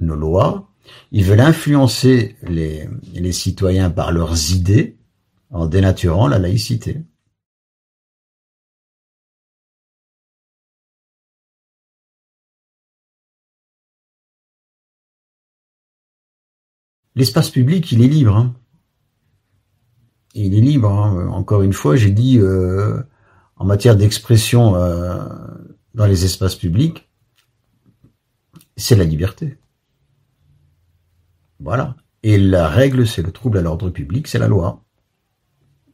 nos 0.00 0.16
lois, 0.16 0.70
ils 1.12 1.22
veulent 1.22 1.40
influencer 1.40 2.36
les, 2.40 2.88
les 3.12 3.32
citoyens 3.32 3.90
par 3.90 4.10
leurs 4.10 4.52
idées 4.52 4.96
en 5.50 5.66
dénaturant 5.66 6.28
la 6.28 6.38
laïcité. 6.38 7.02
L'espace 17.14 17.50
public, 17.50 17.92
il 17.92 18.02
est 18.02 18.08
libre. 18.08 18.34
Hein 18.34 18.54
il 20.34 20.54
est 20.54 20.60
libre. 20.60 20.90
Hein. 20.90 21.28
Encore 21.28 21.60
une 21.62 21.72
fois, 21.72 21.96
j'ai 21.96 22.10
dit 22.10 22.38
euh, 22.38 23.02
en 23.64 23.66
matière 23.66 23.96
d'expression 23.96 24.76
euh, 24.76 25.16
dans 25.94 26.04
les 26.04 26.26
espaces 26.26 26.54
publics, 26.54 27.08
c'est 28.76 28.94
la 28.94 29.04
liberté. 29.04 29.56
Voilà. 31.60 31.96
Et 32.22 32.36
la 32.36 32.68
règle, 32.68 33.06
c'est 33.06 33.22
le 33.22 33.32
trouble 33.32 33.56
à 33.56 33.62
l'ordre 33.62 33.88
public, 33.88 34.28
c'est 34.28 34.38
la 34.38 34.48
loi. 34.48 34.82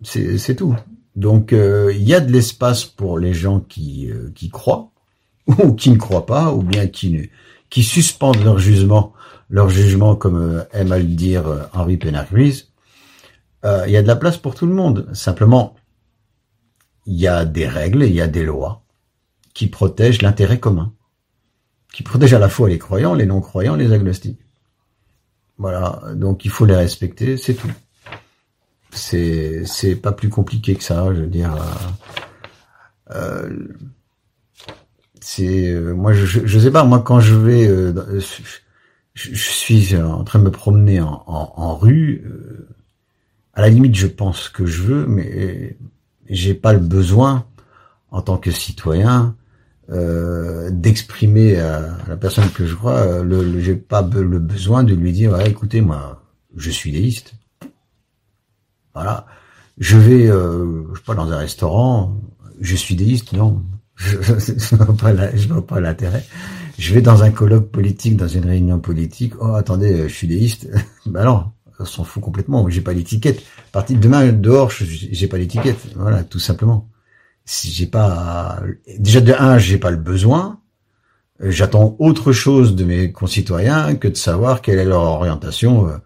C'est 0.02 0.56
tout. 0.56 0.74
Donc 1.14 1.52
euh, 1.52 1.92
il 1.94 2.02
y 2.02 2.12
a 2.12 2.18
de 2.18 2.32
l'espace 2.32 2.84
pour 2.84 3.20
les 3.20 3.34
gens 3.34 3.60
qui, 3.60 4.10
qui 4.34 4.48
croient 4.48 4.90
ou 5.46 5.72
qui 5.74 5.90
ne 5.90 5.96
croient 5.96 6.26
pas, 6.26 6.52
ou 6.52 6.64
bien 6.64 6.88
qui, 6.88 7.30
qui 7.68 7.84
suspendent 7.84 8.42
leur 8.42 8.58
jugement, 8.58 9.12
leur 9.48 9.68
jugement, 9.68 10.16
comme 10.16 10.64
aime 10.72 10.90
à 10.90 10.98
le 10.98 11.04
dire 11.04 11.68
Henri 11.72 11.98
Pénard-Ruiz, 11.98 12.72
euh, 13.64 13.84
il 13.86 13.92
y 13.92 13.96
a 13.96 14.02
de 14.02 14.08
la 14.08 14.16
place 14.16 14.38
pour 14.38 14.56
tout 14.56 14.66
le 14.66 14.74
monde. 14.74 15.08
Simplement, 15.12 15.76
il 17.10 17.16
y 17.16 17.26
a 17.26 17.44
des 17.44 17.66
règles, 17.66 18.04
il 18.04 18.14
y 18.14 18.20
a 18.20 18.28
des 18.28 18.44
lois 18.44 18.84
qui 19.52 19.66
protègent 19.66 20.22
l'intérêt 20.22 20.60
commun, 20.60 20.92
qui 21.92 22.04
protègent 22.04 22.34
à 22.34 22.38
la 22.38 22.48
fois 22.48 22.68
les 22.68 22.78
croyants, 22.78 23.14
les 23.14 23.26
non-croyants, 23.26 23.74
les 23.74 23.92
agnostiques. 23.92 24.38
Voilà, 25.58 26.02
donc 26.14 26.44
il 26.44 26.52
faut 26.52 26.66
les 26.66 26.76
respecter, 26.76 27.36
c'est 27.36 27.54
tout. 27.54 27.70
C'est 28.92 29.64
c'est 29.66 29.96
pas 29.96 30.12
plus 30.12 30.28
compliqué 30.28 30.76
que 30.76 30.84
ça, 30.84 31.12
je 31.12 31.22
veux 31.22 31.26
dire. 31.26 31.52
Euh, 33.10 33.16
euh 33.16 33.58
c'est 35.20 35.68
euh, 35.68 35.92
moi 35.94 36.12
je, 36.12 36.24
je, 36.24 36.58
sais 36.58 36.70
pas 36.70 36.82
moi 36.84 37.00
quand 37.00 37.20
je 37.20 37.34
vais 37.34 37.66
je, 37.66 38.42
je, 39.14 39.34
suis 39.34 39.96
en 39.96 40.24
train 40.24 40.38
de 40.38 40.44
me 40.44 40.50
promener 40.50 41.00
en, 41.00 41.22
en, 41.26 41.52
en 41.56 41.76
rue 41.76 42.24
à 43.52 43.62
la 43.62 43.68
limite, 43.68 43.96
je 43.96 44.06
pense 44.06 44.48
que 44.48 44.64
je 44.64 44.82
veux, 44.82 45.06
mais 45.06 45.76
j'ai 46.30 46.54
pas 46.54 46.72
le 46.72 46.78
besoin, 46.78 47.44
en 48.10 48.22
tant 48.22 48.38
que 48.38 48.50
citoyen, 48.50 49.36
euh, 49.90 50.70
d'exprimer 50.70 51.58
à 51.58 51.96
la 52.08 52.16
personne 52.16 52.48
que 52.50 52.64
je 52.64 52.74
crois, 52.74 52.98
euh, 52.98 53.24
le, 53.24 53.60
j'ai 53.60 53.74
pas 53.74 54.02
le 54.02 54.38
besoin 54.38 54.84
de 54.84 54.94
lui 54.94 55.12
dire, 55.12 55.38
écoutez, 55.40 55.80
moi, 55.80 56.22
je 56.56 56.70
suis 56.70 56.92
déiste. 56.92 57.34
Voilà. 58.94 59.26
Je 59.78 59.96
vais, 59.96 60.28
euh, 60.28 60.84
je 60.92 60.98
sais 60.98 61.04
pas, 61.04 61.14
dans 61.14 61.30
un 61.32 61.38
restaurant, 61.38 62.16
je 62.60 62.76
suis 62.76 62.94
déiste, 62.94 63.32
non. 63.32 63.62
Je, 64.00 64.16
je, 64.16 65.48
vois 65.48 65.66
pas 65.66 65.78
l'intérêt. 65.78 66.24
Je 66.78 66.94
vais 66.94 67.02
dans 67.02 67.22
un 67.22 67.30
colloque 67.30 67.70
politique, 67.70 68.16
dans 68.16 68.28
une 68.28 68.46
réunion 68.46 68.78
politique. 68.78 69.34
Oh, 69.40 69.52
attendez, 69.56 70.08
je 70.08 70.14
suis 70.14 70.26
déiste. 70.26 70.70
ben 71.06 71.24
non 71.24 71.44
s'en 71.84 72.04
fout 72.04 72.22
complètement. 72.22 72.68
J'ai 72.68 72.80
pas 72.80 72.92
l'étiquette. 72.92 73.42
Partir 73.72 73.98
demain 73.98 74.32
dehors, 74.32 74.70
j'ai 74.70 75.26
pas 75.26 75.38
l'étiquette. 75.38 75.78
Voilà, 75.96 76.24
tout 76.24 76.38
simplement. 76.38 76.88
Si 77.44 77.70
j'ai 77.70 77.86
pas, 77.86 78.60
déjà 78.98 79.20
de 79.20 79.32
un, 79.32 79.58
j'ai 79.58 79.78
pas 79.78 79.90
le 79.90 79.96
besoin. 79.96 80.60
Euh, 81.42 81.50
j'attends 81.50 81.96
autre 81.98 82.32
chose 82.32 82.76
de 82.76 82.84
mes 82.84 83.12
concitoyens 83.12 83.96
que 83.96 84.08
de 84.08 84.16
savoir 84.16 84.62
quelle 84.62 84.78
est 84.78 84.84
leur 84.84 85.02
orientation 85.02 85.88
euh, 85.88 85.96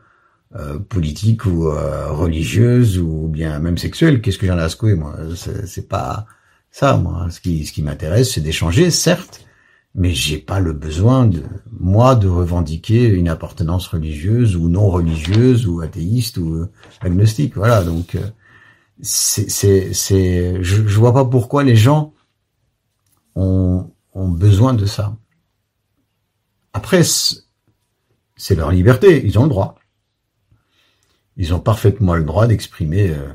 euh 0.57 0.79
politique 0.79 1.47
ou 1.47 1.69
euh, 1.69 2.11
religieuse 2.13 2.99
ou 2.99 3.29
bien 3.29 3.59
même 3.59 3.79
sexuelle. 3.79 4.21
Qu'est-ce 4.21 4.39
que 4.39 4.47
j'en 4.47 4.59
ai 4.59 4.63
à 4.63 4.69
secouer 4.69 4.95
moi? 4.95 5.17
C'est 5.67 5.89
pas 5.89 6.27
ça 6.71 6.97
moi. 6.97 7.27
Ce 7.31 7.41
qui 7.41 7.67
ce 7.67 7.73
qui 7.73 7.83
m'intéresse, 7.83 8.33
c'est 8.33 8.41
d'échanger, 8.41 8.91
certes, 8.91 9.45
mais 9.95 10.13
j'ai 10.13 10.39
pas 10.39 10.59
le 10.59 10.73
besoin 10.73 11.27
de 11.27 11.43
moi 11.71 12.17
de 12.17 12.27
revendiquer 12.29 13.07
une 13.07 13.29
appartenance 13.29 13.87
religieuse 13.87 14.57
ou 14.57 14.69
non 14.69 14.89
religieuse 14.89 15.67
ou 15.67 15.81
athéiste 15.81 16.37
ou 16.39 16.55
euh, 16.55 16.73
agnostique. 17.01 17.55
Voilà 17.57 17.85
donc 17.85 18.17
euh, 18.17 18.29
c'est 19.01 19.49
c'est 19.49 19.93
c'est 19.95 20.63
je, 20.63 20.87
je 20.87 20.99
vois 20.99 21.15
pas 21.15 21.25
pourquoi 21.25 21.63
les 21.63 21.77
gens 21.77 22.13
ont 23.37 23.91
ont 24.15 24.29
besoin 24.29 24.75
de 24.75 24.87
ça. 24.87 25.17
Après 26.73 27.03
c'est 27.05 28.57
leur 28.57 28.73
liberté 28.73 29.25
ils 29.25 29.39
ont 29.39 29.45
le 29.45 29.49
droit. 29.51 29.77
Ils 31.37 31.55
ont 31.55 31.61
parfaitement 31.61 32.15
le 32.15 32.25
droit 32.25 32.49
d'exprimer 32.49 33.11
euh, 33.11 33.33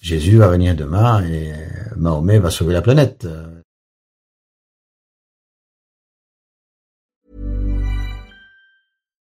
Jésus 0.00 0.38
va 0.38 0.48
venir 0.48 0.74
demain 0.74 1.24
et 1.24 1.52
Mahomet 1.96 2.38
va 2.38 2.50
sauver 2.50 2.72
la 2.72 2.82
planète 2.82 3.26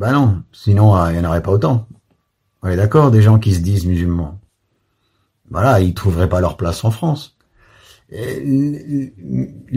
Bah 0.00 0.12
non, 0.12 0.42
sinon 0.50 0.96
euh, 0.96 1.12
il 1.12 1.18
n'y 1.18 1.26
en 1.26 1.28
aurait 1.28 1.42
pas 1.42 1.50
autant. 1.50 1.86
On 2.62 2.68
est 2.70 2.76
d'accord, 2.76 3.10
des 3.10 3.20
gens 3.20 3.38
qui 3.38 3.54
se 3.54 3.60
disent 3.60 3.84
musulmans. 3.84 4.40
Voilà, 5.50 5.80
ils 5.80 5.92
trouveraient 5.92 6.30
pas 6.30 6.40
leur 6.40 6.56
place 6.56 6.82
en 6.84 6.90
France. 6.90 7.36
Les 8.08 9.12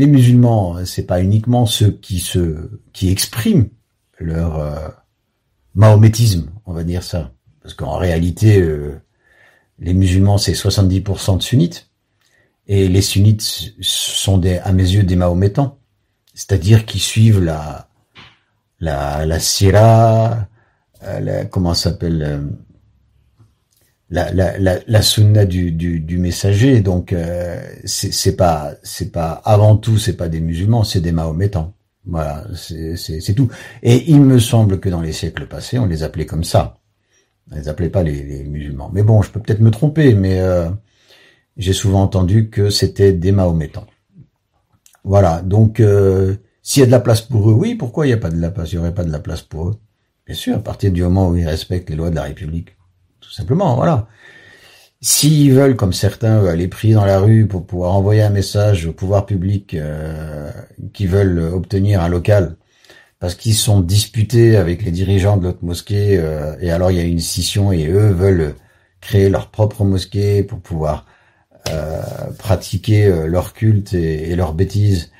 musulmans, 0.07 0.85
c'est 0.85 1.05
pas 1.05 1.21
uniquement 1.21 1.65
ceux 1.65 1.91
qui 1.91 2.19
se, 2.19 2.69
qui 2.93 3.09
expriment 3.09 3.67
leur 4.17 4.59
euh, 4.59 4.87
mahométisme, 5.75 6.51
on 6.65 6.71
va 6.71 6.85
dire 6.85 7.03
ça, 7.03 7.33
parce 7.61 7.73
qu'en 7.73 7.97
réalité, 7.97 8.61
euh, 8.61 9.01
les 9.77 9.93
musulmans 9.93 10.37
c'est 10.37 10.53
70% 10.53 11.39
de 11.39 11.43
sunnites 11.43 11.89
et 12.67 12.87
les 12.87 13.01
sunnites 13.01 13.73
sont 13.81 14.37
des, 14.37 14.59
à 14.59 14.71
mes 14.71 14.89
yeux 14.89 15.03
des 15.03 15.17
mahométans, 15.17 15.79
c'est-à-dire 16.33 16.85
qui 16.85 16.99
suivent 16.99 17.43
la 17.43 17.89
la 18.87 19.25
la 19.25 19.39
sira, 19.39 20.47
euh, 21.03 21.19
la, 21.25 21.45
comment 21.45 21.73
s'appelle 21.73 22.21
euh, 22.23 22.41
la, 24.09 24.31
la, 24.31 24.57
la, 24.59 24.73
la 24.85 25.01
sunna 25.01 25.45
du, 25.45 25.71
du, 25.71 25.99
du 25.99 26.17
messager. 26.17 26.81
Donc 26.81 27.13
euh, 27.13 27.61
c'est 27.85 28.35
pas 28.35 28.75
c'est 28.83 29.11
pas 29.11 29.41
avant 29.45 29.75
tout 29.77 29.97
c'est 29.97 30.17
pas 30.17 30.29
des 30.29 30.41
musulmans, 30.41 30.83
c'est 30.83 31.01
des 31.01 31.13
mahométans. 31.13 31.73
Voilà, 32.05 32.45
c'est 32.53 32.97
c'est 32.97 33.33
tout. 33.33 33.49
Et 33.81 34.11
il 34.11 34.21
me 34.21 34.37
semble 34.37 34.79
que 34.81 34.89
dans 34.89 35.01
les 35.01 35.13
siècles 35.13 35.47
passés, 35.47 35.79
on 35.79 35.87
les 35.87 36.03
appelait 36.03 36.25
comme 36.25 36.43
ça. 36.43 36.61
On 37.49 37.55
les 37.55 37.67
appelait 37.69 37.89
pas 37.89 38.03
les, 38.03 38.23
les 38.23 38.43
musulmans. 38.43 38.89
Mais 38.93 39.03
bon, 39.03 39.21
je 39.21 39.29
peux 39.31 39.39
peut-être 39.39 39.61
me 39.61 39.71
tromper, 39.71 40.13
mais 40.13 40.39
euh, 40.41 40.69
j'ai 41.55 41.73
souvent 41.73 42.01
entendu 42.03 42.49
que 42.49 42.69
c'était 42.69 43.13
des 43.13 43.31
mahométans. 43.31 43.87
Voilà, 45.05 45.41
donc 45.41 45.79
euh, 45.79 46.35
s'il 46.63 46.79
y 46.79 46.83
a 46.83 46.85
de 46.87 46.91
la 46.91 47.01
place 47.01 47.21
pour 47.21 47.49
eux, 47.49 47.53
oui, 47.53 47.75
pourquoi 47.75 48.05
il 48.05 48.09
n'y 48.09 48.13
a 48.13 48.17
pas 48.17 48.29
de 48.29 48.39
la 48.39 48.49
place? 48.49 48.71
Il 48.71 48.75
n'y 48.75 48.81
aurait 48.81 48.93
pas 48.93 49.03
de 49.03 49.11
la 49.11 49.19
place 49.19 49.41
pour 49.41 49.67
eux 49.67 49.79
Bien 50.25 50.35
sûr, 50.35 50.55
à 50.55 50.59
partir 50.59 50.91
du 50.91 51.03
moment 51.03 51.27
où 51.29 51.35
ils 51.35 51.45
respectent 51.45 51.89
les 51.89 51.97
lois 51.97 52.09
de 52.09 52.15
la 52.15 52.23
République. 52.23 52.77
Tout 53.19 53.31
simplement, 53.31 53.75
voilà. 53.75 54.07
S'ils 55.01 55.53
veulent, 55.53 55.75
comme 55.75 55.91
certains, 55.91 56.45
aller 56.45 56.69
prier 56.69 56.93
dans 56.93 57.03
la 57.03 57.19
rue 57.19 57.45
pour 57.45 57.65
pouvoir 57.65 57.93
envoyer 57.93 58.21
un 58.21 58.29
message 58.29 58.85
au 58.85 58.93
pouvoir 58.93 59.25
public 59.25 59.73
euh, 59.73 60.49
qui 60.93 61.05
veulent 61.07 61.39
obtenir 61.39 62.01
un 62.01 62.07
local, 62.07 62.55
parce 63.19 63.35
qu'ils 63.35 63.55
sont 63.55 63.81
disputés 63.81 64.55
avec 64.55 64.83
les 64.83 64.91
dirigeants 64.91 65.35
de 65.35 65.43
l'autre 65.43 65.63
mosquée, 65.63 66.17
euh, 66.17 66.55
et 66.61 66.71
alors 66.71 66.91
il 66.91 66.97
y 66.97 67.01
a 67.01 67.03
une 67.03 67.19
scission 67.19 67.73
et 67.73 67.87
eux 67.87 68.11
veulent 68.11 68.55
créer 69.01 69.29
leur 69.29 69.51
propre 69.51 69.83
mosquée 69.83 70.43
pour 70.43 70.61
pouvoir 70.61 71.05
euh, 71.69 72.01
pratiquer 72.37 73.05
euh, 73.05 73.25
leur 73.25 73.53
culte 73.53 73.93
et, 73.93 74.31
et 74.31 74.35
leurs 74.35 74.53
bêtises 74.53 75.11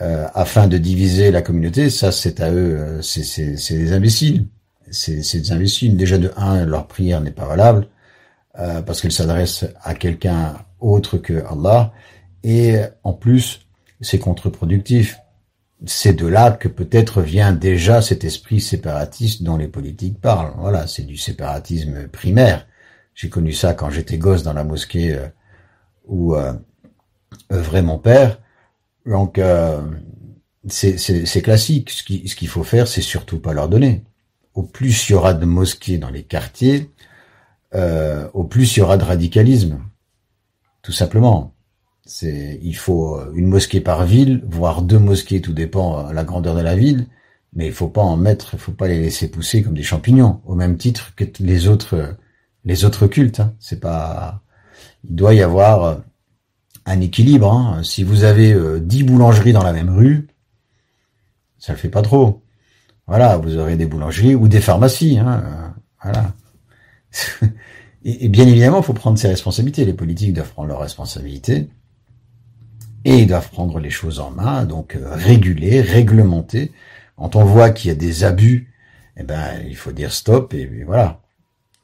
euh, 0.00 0.26
afin 0.34 0.66
de 0.68 0.78
diviser 0.78 1.30
la 1.30 1.42
communauté, 1.42 1.90
ça 1.90 2.12
c'est 2.12 2.40
à 2.40 2.52
eux, 2.52 2.76
euh, 2.78 3.02
c'est 3.02 3.76
des 3.76 3.92
imbéciles. 3.92 4.46
C'est 4.90 5.16
des 5.16 5.52
imbéciles. 5.52 5.96
Déjà 5.96 6.18
de 6.18 6.32
un, 6.36 6.64
leur 6.64 6.86
prière 6.86 7.20
n'est 7.20 7.30
pas 7.30 7.46
valable 7.46 7.88
euh, 8.58 8.80
parce 8.80 9.02
qu'elle 9.02 9.12
s'adresse 9.12 9.66
à 9.82 9.94
quelqu'un 9.94 10.56
autre 10.80 11.18
que 11.18 11.44
Allah, 11.50 11.92
et 12.42 12.76
en 13.04 13.12
plus 13.12 13.66
c'est 14.00 14.18
contre-productif. 14.18 15.18
C'est 15.86 16.12
de 16.12 16.26
là 16.26 16.50
que 16.52 16.66
peut-être 16.66 17.22
vient 17.22 17.52
déjà 17.52 18.02
cet 18.02 18.24
esprit 18.24 18.60
séparatiste 18.60 19.42
dont 19.44 19.56
les 19.56 19.68
politiques 19.68 20.20
parlent. 20.20 20.52
Voilà, 20.58 20.86
c'est 20.88 21.04
du 21.04 21.16
séparatisme 21.16 22.08
primaire. 22.08 22.66
J'ai 23.14 23.28
connu 23.28 23.52
ça 23.52 23.74
quand 23.74 23.90
j'étais 23.90 24.18
gosse 24.18 24.42
dans 24.42 24.52
la 24.52 24.64
mosquée 24.64 25.14
euh, 25.14 25.26
où 26.06 26.34
euh, 26.34 26.52
œuvrait 27.52 27.82
mon 27.82 27.98
père. 27.98 28.40
Donc 29.08 29.38
euh, 29.38 29.80
c'est 30.68 31.42
classique. 31.42 31.90
Ce 31.90 32.04
qu'il 32.04 32.28
ce 32.28 32.36
qu'il 32.36 32.48
faut 32.48 32.64
faire, 32.64 32.86
c'est 32.86 33.02
surtout 33.02 33.38
pas 33.40 33.54
leur 33.54 33.68
donner. 33.68 34.04
Au 34.54 34.62
plus 34.62 35.08
il 35.08 35.12
y 35.12 35.14
aura 35.14 35.34
de 35.34 35.46
mosquées 35.46 35.98
dans 35.98 36.10
les 36.10 36.24
quartiers, 36.24 36.90
euh, 37.74 38.28
au 38.34 38.44
plus 38.44 38.76
il 38.76 38.80
y 38.80 38.82
aura 38.82 38.96
de 38.96 39.04
radicalisme. 39.04 39.80
Tout 40.82 40.92
simplement. 40.92 41.54
C'est 42.04 42.58
il 42.62 42.76
faut 42.76 43.20
une 43.34 43.48
mosquée 43.48 43.80
par 43.80 44.04
ville, 44.04 44.42
voire 44.48 44.82
deux 44.82 44.98
mosquées, 44.98 45.40
tout 45.40 45.52
dépend 45.52 46.08
de 46.08 46.14
la 46.14 46.24
grandeur 46.24 46.54
de 46.54 46.62
la 46.62 46.76
ville. 46.76 47.06
Mais 47.54 47.66
il 47.66 47.72
faut 47.72 47.88
pas 47.88 48.02
en 48.02 48.16
mettre, 48.16 48.50
il 48.54 48.58
faut 48.58 48.72
pas 48.72 48.88
les 48.88 49.00
laisser 49.00 49.30
pousser 49.30 49.62
comme 49.62 49.74
des 49.74 49.82
champignons, 49.82 50.42
au 50.46 50.54
même 50.54 50.76
titre 50.76 51.14
que 51.16 51.24
les 51.40 51.68
autres 51.68 52.16
les 52.64 52.84
autres 52.84 53.06
cultes. 53.06 53.40
Hein. 53.40 53.54
C'est 53.58 53.80
pas, 53.80 54.42
il 55.04 55.14
doit 55.16 55.34
y 55.34 55.42
avoir 55.42 56.02
un 56.88 57.00
équilibre. 57.00 57.52
Hein. 57.52 57.82
Si 57.82 58.02
vous 58.02 58.24
avez 58.24 58.52
euh, 58.52 58.80
10 58.80 59.04
boulangeries 59.04 59.52
dans 59.52 59.62
la 59.62 59.72
même 59.72 59.90
rue, 59.90 60.28
ça 61.58 61.72
le 61.72 61.78
fait 61.78 61.88
pas 61.88 62.02
trop. 62.02 62.42
Voilà, 63.06 63.36
vous 63.36 63.56
aurez 63.58 63.76
des 63.76 63.86
boulangeries 63.86 64.34
ou 64.34 64.48
des 64.48 64.60
pharmacies. 64.60 65.18
Hein. 65.18 65.42
euh, 65.44 65.68
Voilà. 66.02 66.34
et, 68.04 68.28
bien 68.28 68.46
évidemment, 68.46 68.78
il 68.78 68.84
faut 68.84 68.92
prendre 68.92 69.18
ses 69.18 69.28
responsabilités. 69.28 69.84
Les 69.84 69.92
politiques 69.92 70.32
doivent 70.32 70.50
prendre 70.50 70.68
leurs 70.68 70.80
responsabilités 70.80 71.68
et 73.04 73.18
ils 73.18 73.26
doivent 73.26 73.50
prendre 73.50 73.78
les 73.78 73.90
choses 73.90 74.18
en 74.20 74.30
main, 74.30 74.64
donc 74.64 74.96
euh, 74.96 75.14
réguler, 75.14 75.80
réglementer. 75.80 76.72
Quand 77.16 77.36
on 77.36 77.44
voit 77.44 77.70
qu'il 77.70 77.88
y 77.88 77.92
a 77.92 77.96
des 77.96 78.24
abus, 78.24 78.72
eh 79.16 79.22
ben 79.24 79.60
il 79.66 79.76
faut 79.76 79.92
dire 79.92 80.12
stop 80.12 80.54
et 80.54 80.84
voilà, 80.84 81.20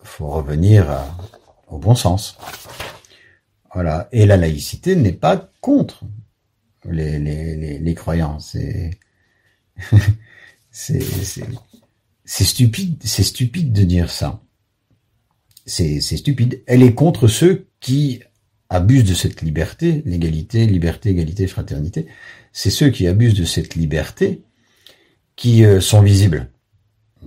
faut 0.03 0.29
revenir 0.29 0.87
au 1.69 1.79
bon 1.79 1.95
sens. 1.95 2.39
Voilà. 3.75 4.09
Et 4.13 4.25
la 4.25 4.37
laïcité 4.37 4.95
n'est 4.97 5.13
pas 5.13 5.51
contre 5.61 6.05
les, 6.89 7.19
les, 7.19 7.57
les, 7.57 7.79
les 7.79 7.95
croyants. 7.95 8.39
C'est 8.39 8.99
stupide. 12.23 12.97
C'est 13.05 13.25
stupide 13.25 13.73
de 13.73 13.83
dire 13.83 14.11
ça. 14.11 14.41
C'est 15.67 16.01
stupide. 16.01 16.63
Elle 16.67 16.83
est 16.83 16.95
contre 16.95 17.27
ceux 17.27 17.67
qui 17.81 18.23
abusent 18.71 19.05
de 19.05 19.15
cette 19.15 19.43
liberté, 19.43 20.03
l'égalité, 20.07 20.67
liberté, 20.67 21.11
égalité, 21.11 21.47
fraternité. 21.47 22.07
C'est 22.53 22.71
ceux 22.71 22.91
qui 22.91 23.07
abusent 23.07 23.35
de 23.35 23.45
cette 23.45 23.75
liberté 23.75 24.43
qui 25.37 25.65
euh, 25.65 25.81
sont 25.81 26.01
visibles. 26.01 26.51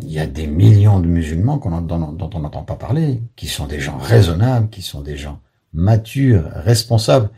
Il 0.01 0.11
y 0.11 0.19
a 0.19 0.27
des 0.27 0.47
millions 0.47 0.99
de 0.99 1.07
musulmans 1.07 1.57
dont 1.57 2.29
on 2.33 2.39
n'entend 2.39 2.63
pas 2.63 2.75
parler, 2.75 3.21
qui 3.35 3.47
sont 3.47 3.65
des 3.65 3.79
gens 3.79 3.97
raisonnables, 3.97 4.69
qui 4.69 4.83
sont 4.83 5.01
des 5.01 5.17
gens 5.17 5.41
matures, 5.73 6.49
responsables, 6.53 7.29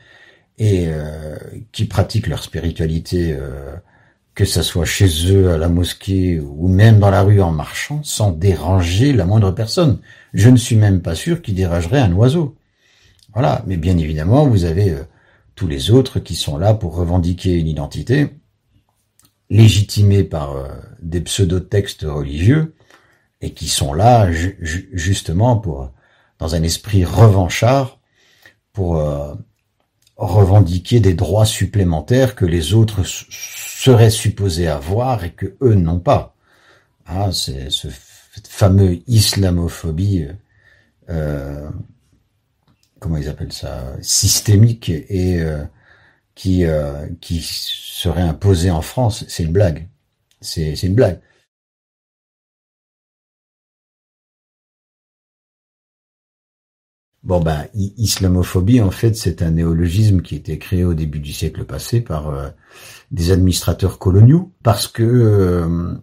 et 0.58 0.88
euh, 0.88 1.38
qui 1.72 1.86
pratiquent 1.86 2.28
leur 2.28 2.44
spiritualité, 2.44 3.34
euh, 3.34 3.76
que 4.36 4.46
ça 4.46 4.64
soit 4.64 4.86
chez 4.86 5.32
eux, 5.32 5.52
à 5.52 5.58
la 5.58 5.70
mosquée, 5.70 6.40
ou 6.40 6.68
même 6.68 7.00
dans 7.00 7.10
la 7.10 7.24
rue 7.24 7.42
en 7.42 7.52
marchant, 7.52 8.02
sans 8.04 8.32
déranger 8.32 9.14
la 9.14 9.26
moindre 9.26 9.52
personne. 9.52 10.00
Je 10.34 10.50
ne 10.50 10.58
suis 10.58 10.76
même 10.76 11.02
pas 11.02 11.16
sûr 11.16 11.42
qu'ils 11.42 11.56
dérangeraient 11.56 12.00
un 12.00 12.14
oiseau. 12.14 12.56
Voilà, 13.34 13.64
mais 13.68 13.78
bien 13.78 13.98
évidemment, 13.98 14.48
vous 14.48 14.66
avez 14.66 14.92
euh, 14.92 15.04
tous 15.56 15.68
les 15.68 15.92
autres 15.92 16.20
qui 16.20 16.36
sont 16.36 16.58
là 16.58 16.74
pour 16.74 16.96
revendiquer 16.96 17.54
une 17.58 17.68
identité, 17.68 18.30
légitimée 19.50 20.24
par 20.24 20.56
euh, 20.56 20.68
des 21.02 21.22
pseudo-textes 21.22 22.04
religieux, 22.04 22.76
et 23.42 23.54
qui 23.54 23.68
sont 23.68 23.94
là 23.94 24.32
ju- 24.32 24.58
ju- 24.62 24.90
justement 24.94 25.58
pour, 25.58 25.92
dans 26.40 26.56
un 26.56 26.64
esprit 26.64 27.06
revanchard, 27.06 27.99
pour 28.80 28.96
euh, 28.96 29.36
revendiquer 30.16 31.02
des 31.02 31.14
droits 31.14 31.46
supplémentaires 31.46 32.34
que 32.34 32.46
les 32.46 32.74
autres 32.74 33.04
seraient 33.04 34.10
supposés 34.10 34.70
avoir 34.70 35.26
et 35.26 35.32
que 35.32 35.58
eux 35.62 35.74
n'ont 35.74 36.00
pas. 36.00 36.34
Ah, 37.06 37.30
c'est 37.34 37.70
ce 37.72 37.90
fameux 38.48 39.00
islamophobie, 39.06 40.24
euh, 40.24 40.34
euh, 41.10 41.70
comment 43.00 43.18
ils 43.18 43.28
appellent 43.28 43.52
ça, 43.52 43.84
systémique 44.02 44.88
et 44.88 45.42
euh, 45.42 45.66
qui 46.34 46.64
euh, 46.64 47.06
qui 47.20 47.42
serait 47.42 48.22
imposée 48.22 48.72
en 48.72 48.82
France. 48.82 49.26
C'est 49.28 49.44
une 49.44 49.52
blague. 49.52 49.90
C'est 50.40 50.72
une 50.84 50.96
blague. 50.96 51.20
Bon 57.24 57.42
ben, 57.42 57.68
islamophobie 57.74 58.82
en 58.82 58.92
fait 58.92 59.14
c'est 59.14 59.42
un 59.42 59.52
néologisme 59.52 60.22
qui 60.22 60.36
a 60.36 60.38
été 60.38 60.58
créé 60.58 60.86
au 60.86 60.94
début 60.94 61.20
du 61.20 61.34
siècle 61.34 61.66
passé 61.66 62.00
par 62.00 62.30
euh, 62.30 62.48
des 63.12 63.32
administrateurs 63.32 64.00
coloniaux 64.00 64.54
parce 64.64 64.88
que 64.88 65.04
euh, 65.04 65.96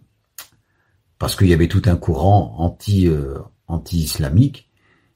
parce 1.17 1.35
qu'il 1.35 1.47
y 1.47 1.53
avait 1.53 1.67
tout 1.67 1.81
un 1.85 1.95
courant 1.95 2.55
anti 2.59 3.07
euh, 3.07 3.39
anti-islamique 3.67 4.69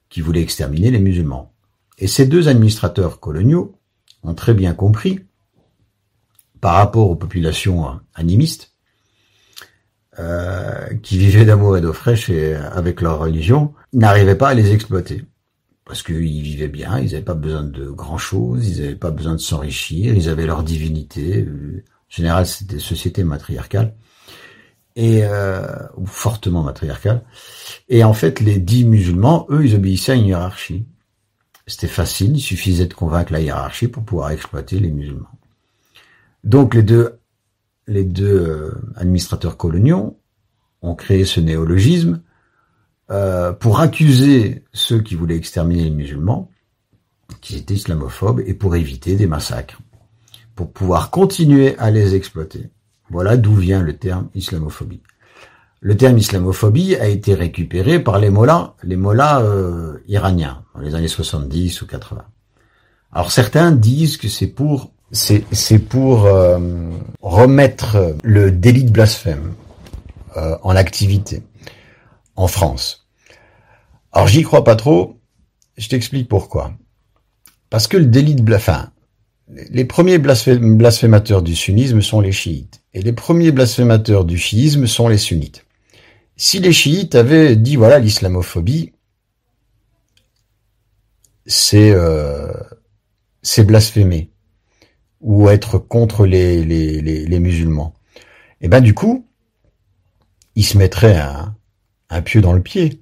qui 0.09 0.21
voulait 0.21 0.41
exterminer 0.41 0.89
les 0.89 0.99
musulmans. 0.99 1.53
Et 1.99 2.07
ces 2.07 2.25
deux 2.25 2.47
administrateurs 2.47 3.19
coloniaux 3.19 3.77
ont 4.23 4.33
très 4.33 4.55
bien 4.55 4.73
compris 4.73 5.19
par 6.61 6.75
rapport 6.75 7.11
aux 7.11 7.15
populations 7.15 7.99
animistes 8.15 8.73
qui 11.01 11.17
vivaient 11.17 11.45
d'amour 11.45 11.77
et 11.77 11.81
d'eau 11.81 11.93
fraîche 11.93 12.29
et 12.29 12.53
avec 12.53 13.01
leur 13.01 13.17
religion, 13.17 13.73
n'arrivaient 13.93 14.35
pas 14.35 14.49
à 14.49 14.53
les 14.53 14.71
exploiter 14.71 15.23
parce 15.91 16.03
qu'ils 16.03 16.41
vivaient 16.41 16.69
bien, 16.69 16.99
ils 16.99 17.11
n'avaient 17.11 17.21
pas 17.21 17.33
besoin 17.33 17.63
de 17.63 17.89
grand-chose, 17.89 18.65
ils 18.65 18.81
n'avaient 18.81 18.95
pas 18.95 19.11
besoin 19.11 19.33
de 19.33 19.41
s'enrichir, 19.41 20.15
ils 20.15 20.29
avaient 20.29 20.45
leur 20.45 20.63
divinité. 20.63 21.45
En 21.45 21.83
général, 22.07 22.47
c'était 22.47 22.75
des 22.75 22.79
sociétés 22.79 23.25
matriarcales 23.25 23.93
et 24.95 25.25
euh, 25.25 25.67
ou 25.97 26.05
fortement 26.05 26.63
matriarcales. 26.63 27.25
Et 27.89 28.05
en 28.05 28.13
fait, 28.13 28.39
les 28.39 28.57
dix 28.57 28.85
musulmans, 28.85 29.45
eux, 29.49 29.65
ils 29.65 29.75
obéissaient 29.75 30.13
à 30.13 30.15
une 30.15 30.27
hiérarchie. 30.27 30.85
C'était 31.67 31.87
facile, 31.87 32.37
il 32.37 32.41
suffisait 32.41 32.85
de 32.85 32.93
convaincre 32.93 33.33
la 33.33 33.41
hiérarchie 33.41 33.89
pour 33.89 34.03
pouvoir 34.03 34.31
exploiter 34.31 34.79
les 34.79 34.91
musulmans. 34.91 35.27
Donc 36.45 36.73
les 36.73 36.83
deux, 36.83 37.19
les 37.87 38.05
deux 38.05 38.47
euh, 38.47 38.81
administrateurs 38.95 39.57
coloniaux 39.57 40.17
ont 40.83 40.95
créé 40.95 41.25
ce 41.25 41.41
néologisme 41.41 42.21
euh, 43.11 43.51
pour 43.51 43.81
accuser 43.81 44.63
ceux 44.71 45.01
qui 45.01 45.15
voulaient 45.15 45.35
exterminer 45.35 45.83
les 45.83 45.89
musulmans, 45.89 46.49
qui 47.41 47.57
étaient 47.57 47.73
islamophobes, 47.73 48.41
et 48.45 48.53
pour 48.53 48.77
éviter 48.77 49.17
des 49.17 49.27
massacres, 49.27 49.79
pour 50.55 50.71
pouvoir 50.71 51.11
continuer 51.11 51.77
à 51.77 51.91
les 51.91 52.15
exploiter. 52.15 52.69
Voilà 53.09 53.35
d'où 53.35 53.53
vient 53.53 53.81
le 53.81 53.97
terme 53.97 54.29
islamophobie. 54.33 55.01
Le 55.81 55.97
terme 55.97 56.19
islamophobie 56.19 56.95
a 56.95 57.07
été 57.07 57.33
récupéré 57.33 57.99
par 57.99 58.17
les 58.17 58.29
mollahs, 58.29 58.75
les 58.81 58.95
mollahs 58.95 59.41
euh, 59.41 59.97
iraniens, 60.07 60.63
dans 60.73 60.79
les 60.79 60.95
années 60.95 61.09
70 61.09 61.81
ou 61.81 61.87
80. 61.87 62.23
Alors 63.11 63.31
certains 63.33 63.71
disent 63.71 64.15
que 64.15 64.29
c'est 64.29 64.47
pour 64.47 64.91
c'est 65.11 65.79
pour 65.79 66.27
euh, 66.27 66.57
remettre 67.21 68.15
le 68.23 68.51
délit 68.51 68.85
de 68.85 68.91
blasphème 68.91 69.53
en 70.63 70.77
activité 70.77 71.43
en 72.37 72.47
France. 72.47 73.00
Alors 74.11 74.27
j'y 74.27 74.43
crois 74.43 74.63
pas 74.63 74.75
trop, 74.75 75.19
je 75.77 75.87
t'explique 75.87 76.27
pourquoi. 76.27 76.73
Parce 77.69 77.87
que 77.87 77.97
le 77.97 78.05
délit 78.05 78.35
de 78.35 78.41
blasphème, 78.41 78.89
les 79.47 79.85
premiers 79.85 80.17
blasphémateurs 80.17 81.41
du 81.41 81.55
sunnisme 81.55 82.01
sont 82.01 82.19
les 82.19 82.31
chiites, 82.31 82.81
et 82.93 83.01
les 83.01 83.13
premiers 83.13 83.51
blasphémateurs 83.51 84.25
du 84.25 84.37
chiisme 84.37 84.87
sont 84.87 85.07
les 85.07 85.17
sunnites. 85.17 85.65
Si 86.35 86.59
les 86.59 86.73
chiites 86.73 87.15
avaient 87.15 87.55
dit 87.55 87.75
voilà 87.75 87.99
l'islamophobie, 87.99 88.93
c'est 91.45 91.91
euh, 91.91 92.51
blasphémer 93.59 94.29
ou 95.19 95.49
être 95.49 95.77
contre 95.77 96.25
les, 96.25 96.63
les, 96.63 97.01
les, 97.01 97.39
musulmans. 97.39 97.93
Et 98.59 98.65
eh 98.65 98.67
ben 98.67 98.81
du 98.81 98.93
coup, 98.93 99.27
ils 100.55 100.65
se 100.65 100.77
mettraient 100.77 101.17
un, 101.17 101.55
un 102.09 102.21
pieu 102.21 102.41
dans 102.41 102.53
le 102.53 102.61
pied. 102.61 103.01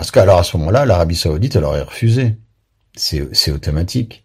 Parce 0.00 0.12
qu'alors 0.12 0.38
à 0.38 0.44
ce 0.44 0.56
moment-là, 0.56 0.86
l'Arabie 0.86 1.14
Saoudite, 1.14 1.56
elle 1.56 1.64
aurait 1.64 1.82
refusé. 1.82 2.36
C'est 2.96 3.52
automatique. 3.52 4.24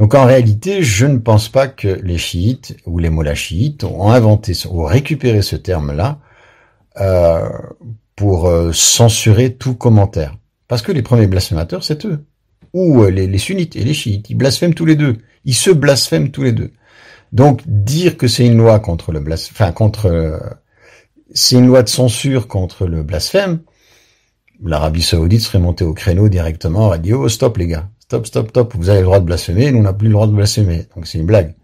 Donc 0.00 0.16
en 0.16 0.24
réalité, 0.24 0.82
je 0.82 1.06
ne 1.06 1.18
pense 1.18 1.48
pas 1.48 1.68
que 1.68 1.86
les 1.86 2.18
chiites 2.18 2.76
ou 2.86 2.98
les 2.98 3.08
mollahs 3.08 3.36
chiites 3.36 3.84
ont 3.84 4.10
inventé 4.10 4.54
ou 4.68 4.82
récupéré 4.82 5.42
ce 5.42 5.54
terme-là 5.54 6.18
euh, 7.00 7.48
pour 8.16 8.48
euh, 8.48 8.72
censurer 8.72 9.54
tout 9.54 9.76
commentaire. 9.76 10.34
Parce 10.66 10.82
que 10.82 10.90
les 10.90 11.02
premiers 11.02 11.28
blasphémateurs, 11.28 11.84
c'est 11.84 12.04
eux. 12.04 12.24
Ou 12.72 13.04
euh, 13.04 13.10
les, 13.10 13.38
sunnites 13.38 13.76
et 13.76 13.84
les 13.84 13.94
chiites. 13.94 14.28
Ils 14.28 14.34
blasphèment 14.34 14.74
tous 14.74 14.86
les 14.86 14.96
deux. 14.96 15.18
Ils 15.44 15.54
se 15.54 15.70
blasphèment 15.70 16.32
tous 16.32 16.42
les 16.42 16.52
deux. 16.52 16.72
Donc 17.30 17.62
dire 17.64 18.16
que 18.16 18.26
c'est 18.26 18.44
une 18.44 18.58
loi 18.58 18.80
contre 18.80 19.12
le 19.12 19.20
blasphème, 19.20 19.54
enfin 19.54 19.70
contre, 19.70 20.40
c'est 21.32 21.54
une 21.54 21.68
loi 21.68 21.84
de 21.84 21.88
censure 21.88 22.48
contre 22.48 22.88
le 22.88 23.04
blasphème, 23.04 23.60
l'Arabie 24.62 25.02
Saoudite 25.02 25.40
serait 25.40 25.58
montée 25.58 25.84
au 25.84 25.94
créneau 25.94 26.28
directement, 26.28 26.86
aurait 26.86 26.98
dit 26.98 27.12
oh 27.12 27.28
stop 27.28 27.56
les 27.58 27.66
gars, 27.66 27.88
stop 28.00 28.26
stop 28.26 28.48
stop, 28.50 28.74
vous 28.76 28.88
avez 28.88 29.00
le 29.00 29.06
droit 29.06 29.20
de 29.20 29.24
blasphémer, 29.24 29.70
nous 29.70 29.80
on 29.80 29.82
n'a 29.82 29.92
plus 29.92 30.08
le 30.08 30.14
droit 30.14 30.26
de 30.26 30.32
blasphémer, 30.32 30.86
donc 30.94 31.06
c'est 31.06 31.18
une 31.18 31.26
blague. 31.26 31.54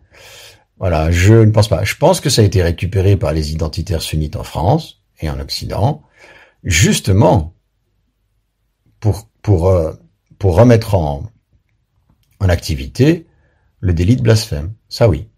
Voilà, 0.78 1.12
je 1.12 1.34
ne 1.34 1.52
pense 1.52 1.68
pas. 1.68 1.84
Je 1.84 1.94
pense 1.94 2.20
que 2.20 2.28
ça 2.28 2.42
a 2.42 2.44
été 2.44 2.60
récupéré 2.60 3.16
par 3.16 3.32
les 3.32 3.52
identitaires 3.52 4.02
sunnites 4.02 4.34
en 4.34 4.42
France 4.42 5.00
et 5.20 5.30
en 5.30 5.38
Occident, 5.38 6.02
justement 6.64 7.54
pour 8.98 9.28
pour 9.42 9.68
euh, 9.68 9.92
pour 10.38 10.56
remettre 10.56 10.96
en 10.96 11.30
en 12.40 12.48
activité 12.48 13.26
le 13.78 13.94
délit 13.94 14.16
de 14.16 14.22
blasphème. 14.22 14.72
Ça 14.88 15.08
oui. 15.08 15.28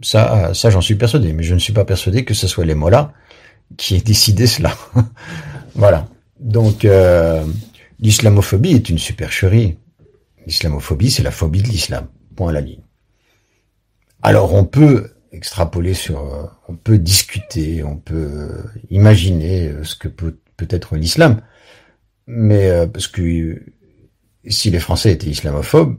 Ça, 0.00 0.52
ça 0.54 0.70
j'en 0.70 0.80
suis 0.80 0.94
persuadé, 0.94 1.32
mais 1.32 1.42
je 1.42 1.54
ne 1.54 1.58
suis 1.58 1.72
pas 1.72 1.84
persuadé 1.84 2.24
que 2.24 2.34
ce 2.34 2.46
soit 2.46 2.64
les 2.64 2.74
mollahs 2.74 3.12
qui 3.76 3.96
aient 3.96 4.00
décidé 4.00 4.46
cela. 4.46 4.76
voilà. 5.74 6.06
Donc, 6.40 6.84
euh, 6.84 7.44
l'islamophobie 8.00 8.72
est 8.72 8.88
une 8.88 8.98
supercherie. 8.98 9.76
L'islamophobie, 10.46 11.10
c'est 11.10 11.22
la 11.22 11.30
phobie 11.30 11.62
de 11.62 11.68
l'islam. 11.68 12.06
Point 12.36 12.50
à 12.50 12.52
la 12.52 12.60
ligne. 12.60 12.82
Alors, 14.22 14.54
on 14.54 14.64
peut 14.64 15.10
extrapoler 15.32 15.94
sur, 15.94 16.20
euh, 16.20 16.44
on 16.68 16.74
peut 16.74 16.98
discuter, 16.98 17.82
on 17.82 17.96
peut 17.96 18.14
euh, 18.14 18.62
imaginer 18.90 19.72
ce 19.82 19.94
que 19.94 20.08
peut, 20.08 20.38
peut 20.56 20.68
être 20.70 20.96
l'islam. 20.96 21.40
Mais 22.26 22.86
parce 22.88 23.08
que 23.08 23.62
si 24.46 24.70
les 24.70 24.78
Français 24.80 25.12
étaient 25.12 25.28
islamophobes, 25.28 25.96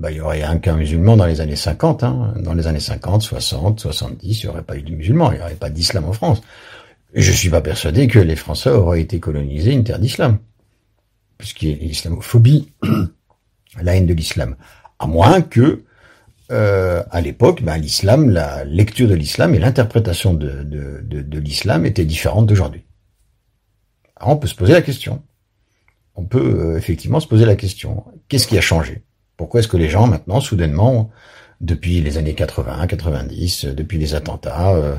bah, 0.00 0.10
il 0.10 0.16
y 0.16 0.20
aurait 0.20 0.42
un 0.42 0.58
qu'un 0.58 0.76
musulman 0.76 1.16
dans 1.16 1.26
les 1.26 1.42
années 1.42 1.56
50. 1.56 2.02
Hein. 2.04 2.34
Dans 2.38 2.54
les 2.54 2.66
années 2.66 2.80
50, 2.80 3.22
60, 3.22 3.80
70, 3.80 4.42
il 4.42 4.46
n'y 4.46 4.50
aurait 4.50 4.62
pas 4.62 4.76
eu 4.76 4.82
de 4.82 4.94
musulmans, 4.94 5.30
il 5.30 5.36
n'y 5.36 5.42
aurait 5.42 5.54
pas 5.54 5.70
d'islam 5.70 6.06
en 6.06 6.12
France. 6.12 6.40
Je 7.14 7.32
suis 7.32 7.50
pas 7.50 7.60
persuadé 7.60 8.06
que 8.06 8.18
les 8.18 8.36
Français 8.36 8.70
auraient 8.70 9.00
été 9.00 9.18
colonisés 9.18 9.72
une 9.72 9.84
terre 9.84 9.98
d'islam. 9.98 10.38
Puisqu'il 11.38 11.70
y 11.70 11.72
a 11.72 11.76
l'islamophobie, 11.76 12.72
la 13.82 13.96
haine 13.96 14.06
de 14.06 14.14
l'islam. 14.14 14.56
À 14.98 15.06
moins 15.06 15.40
que, 15.40 15.84
euh, 16.52 17.02
à 17.10 17.20
l'époque, 17.20 17.62
ben, 17.62 17.78
l'islam, 17.78 18.30
la 18.30 18.64
lecture 18.64 19.08
de 19.08 19.14
l'islam 19.14 19.54
et 19.54 19.58
l'interprétation 19.58 20.34
de, 20.34 20.62
de, 20.62 21.00
de, 21.02 21.38
l'islam 21.38 21.86
étaient 21.86 22.04
différentes 22.04 22.46
d'aujourd'hui. 22.46 22.84
Alors 24.16 24.34
on 24.34 24.36
peut 24.36 24.48
se 24.48 24.54
poser 24.54 24.72
la 24.72 24.82
question. 24.82 25.22
On 26.14 26.24
peut 26.24 26.72
euh, 26.74 26.76
effectivement 26.76 27.20
se 27.20 27.28
poser 27.28 27.46
la 27.46 27.56
question. 27.56 28.04
Qu'est-ce 28.28 28.46
qui 28.46 28.58
a 28.58 28.60
changé? 28.60 29.02
Pourquoi 29.36 29.60
est-ce 29.60 29.68
que 29.68 29.76
les 29.76 29.88
gens 29.88 30.06
maintenant, 30.06 30.40
soudainement, 30.40 31.10
depuis 31.60 32.00
les 32.00 32.18
années 32.18 32.34
80, 32.34 32.86
90, 32.86 33.66
depuis 33.66 33.98
les 33.98 34.14
attentats, 34.14 34.74
euh, 34.74 34.96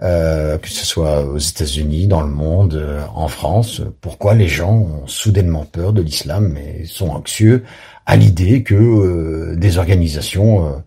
euh, 0.00 0.58
que 0.58 0.68
ce 0.68 0.86
soit 0.86 1.24
aux 1.24 1.38
États-Unis, 1.38 2.06
dans 2.06 2.20
le 2.20 2.28
monde, 2.28 2.74
euh, 2.74 3.04
en 3.14 3.26
France, 3.26 3.82
pourquoi 4.00 4.34
les 4.34 4.46
gens 4.46 4.76
ont 4.76 5.06
soudainement 5.08 5.64
peur 5.64 5.92
de 5.92 6.00
l'islam 6.00 6.56
et 6.56 6.84
sont 6.84 7.08
anxieux 7.08 7.64
à 8.06 8.16
l'idée 8.16 8.62
que 8.62 8.76
euh, 8.76 9.56
des 9.56 9.78
organisations 9.78 10.82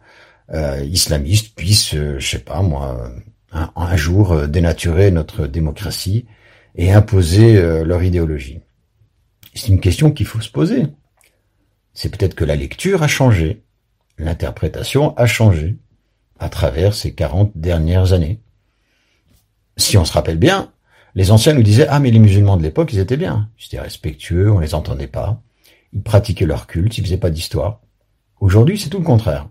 islamistes 0.84 1.56
puissent, 1.56 1.96
je 1.96 2.20
sais 2.20 2.40
pas 2.40 2.62
moi, 2.62 3.10
un, 3.54 3.72
un, 3.74 3.96
jour 3.96 4.50
dénaturer 4.50 5.10
notre 5.10 5.48
démocratie 5.48 6.26
et 6.76 6.92
imposer 6.92 7.54
leur 7.86 8.04
idéologie. 8.04 8.60
C'est 9.56 9.70
une 9.70 9.80
question 9.80 10.12
qu'il 10.12 10.26
faut 10.26 10.42
se 10.42 10.52
poser. 10.52 10.88
C'est 11.94 12.10
peut-être 12.10 12.36
que 12.36 12.44
la 12.44 12.58
lecture 12.58 13.02
a 13.02 13.08
changé, 13.08 13.64
l'interprétation 14.18 15.16
a 15.16 15.26
changé 15.26 15.78
à 16.38 16.50
travers 16.50 16.94
ces 16.94 17.14
40 17.14 17.54
dernières 17.56 18.12
années 18.12 18.42
si 19.78 19.98
on 19.98 20.06
se 20.06 20.14
rappelle 20.14 20.38
bien, 20.38 20.72
les 21.16 21.32
anciens 21.32 21.54
nous 21.54 21.64
disaient, 21.64 21.88
ah 21.90 22.00
mais 22.00 22.12
les 22.12 22.20
musulmans 22.20 22.58
de 22.58 22.64
l'époque, 22.64 22.94
ils 22.94 23.00
étaient 23.00 23.18
bien. 23.18 23.50
Ils 23.60 23.66
étaient 23.66 23.80
respectueux, 23.80 24.52
on 24.52 24.60
les 24.60 24.76
entendait 24.76 25.08
pas. 25.08 25.42
Ils 25.94 26.02
pratiquaient 26.02 26.46
leur 26.46 26.68
culte, 26.68 26.98
ils 26.98 27.04
faisaient 27.04 27.18
pas 27.18 27.30
d'histoire. 27.30 27.82
Aujourd'hui, 28.40 28.80
c'est 28.80 28.90
tout 28.90 29.00
le 29.00 29.04
contraire. 29.04 29.50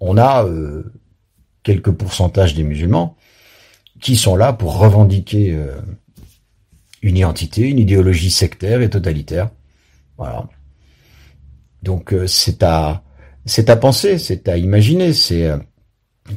On 0.00 0.16
a 0.16 0.44
euh, 0.44 0.92
quelques 1.62 1.90
pourcentages 1.90 2.54
des 2.54 2.62
musulmans 2.62 3.16
qui 4.00 4.16
sont 4.16 4.36
là 4.36 4.52
pour 4.52 4.78
revendiquer 4.78 5.52
euh, 5.52 5.80
une 7.02 7.16
identité, 7.16 7.62
une 7.62 7.78
idéologie 7.78 8.30
sectaire 8.30 8.82
et 8.82 8.90
totalitaire. 8.90 9.50
Voilà. 10.18 10.46
Donc 11.82 12.12
euh, 12.12 12.26
c'est 12.26 12.62
à 12.62 13.02
c'est 13.46 13.70
à 13.70 13.76
penser, 13.76 14.18
c'est 14.18 14.48
à 14.48 14.58
imaginer, 14.58 15.14
c'est 15.14 15.50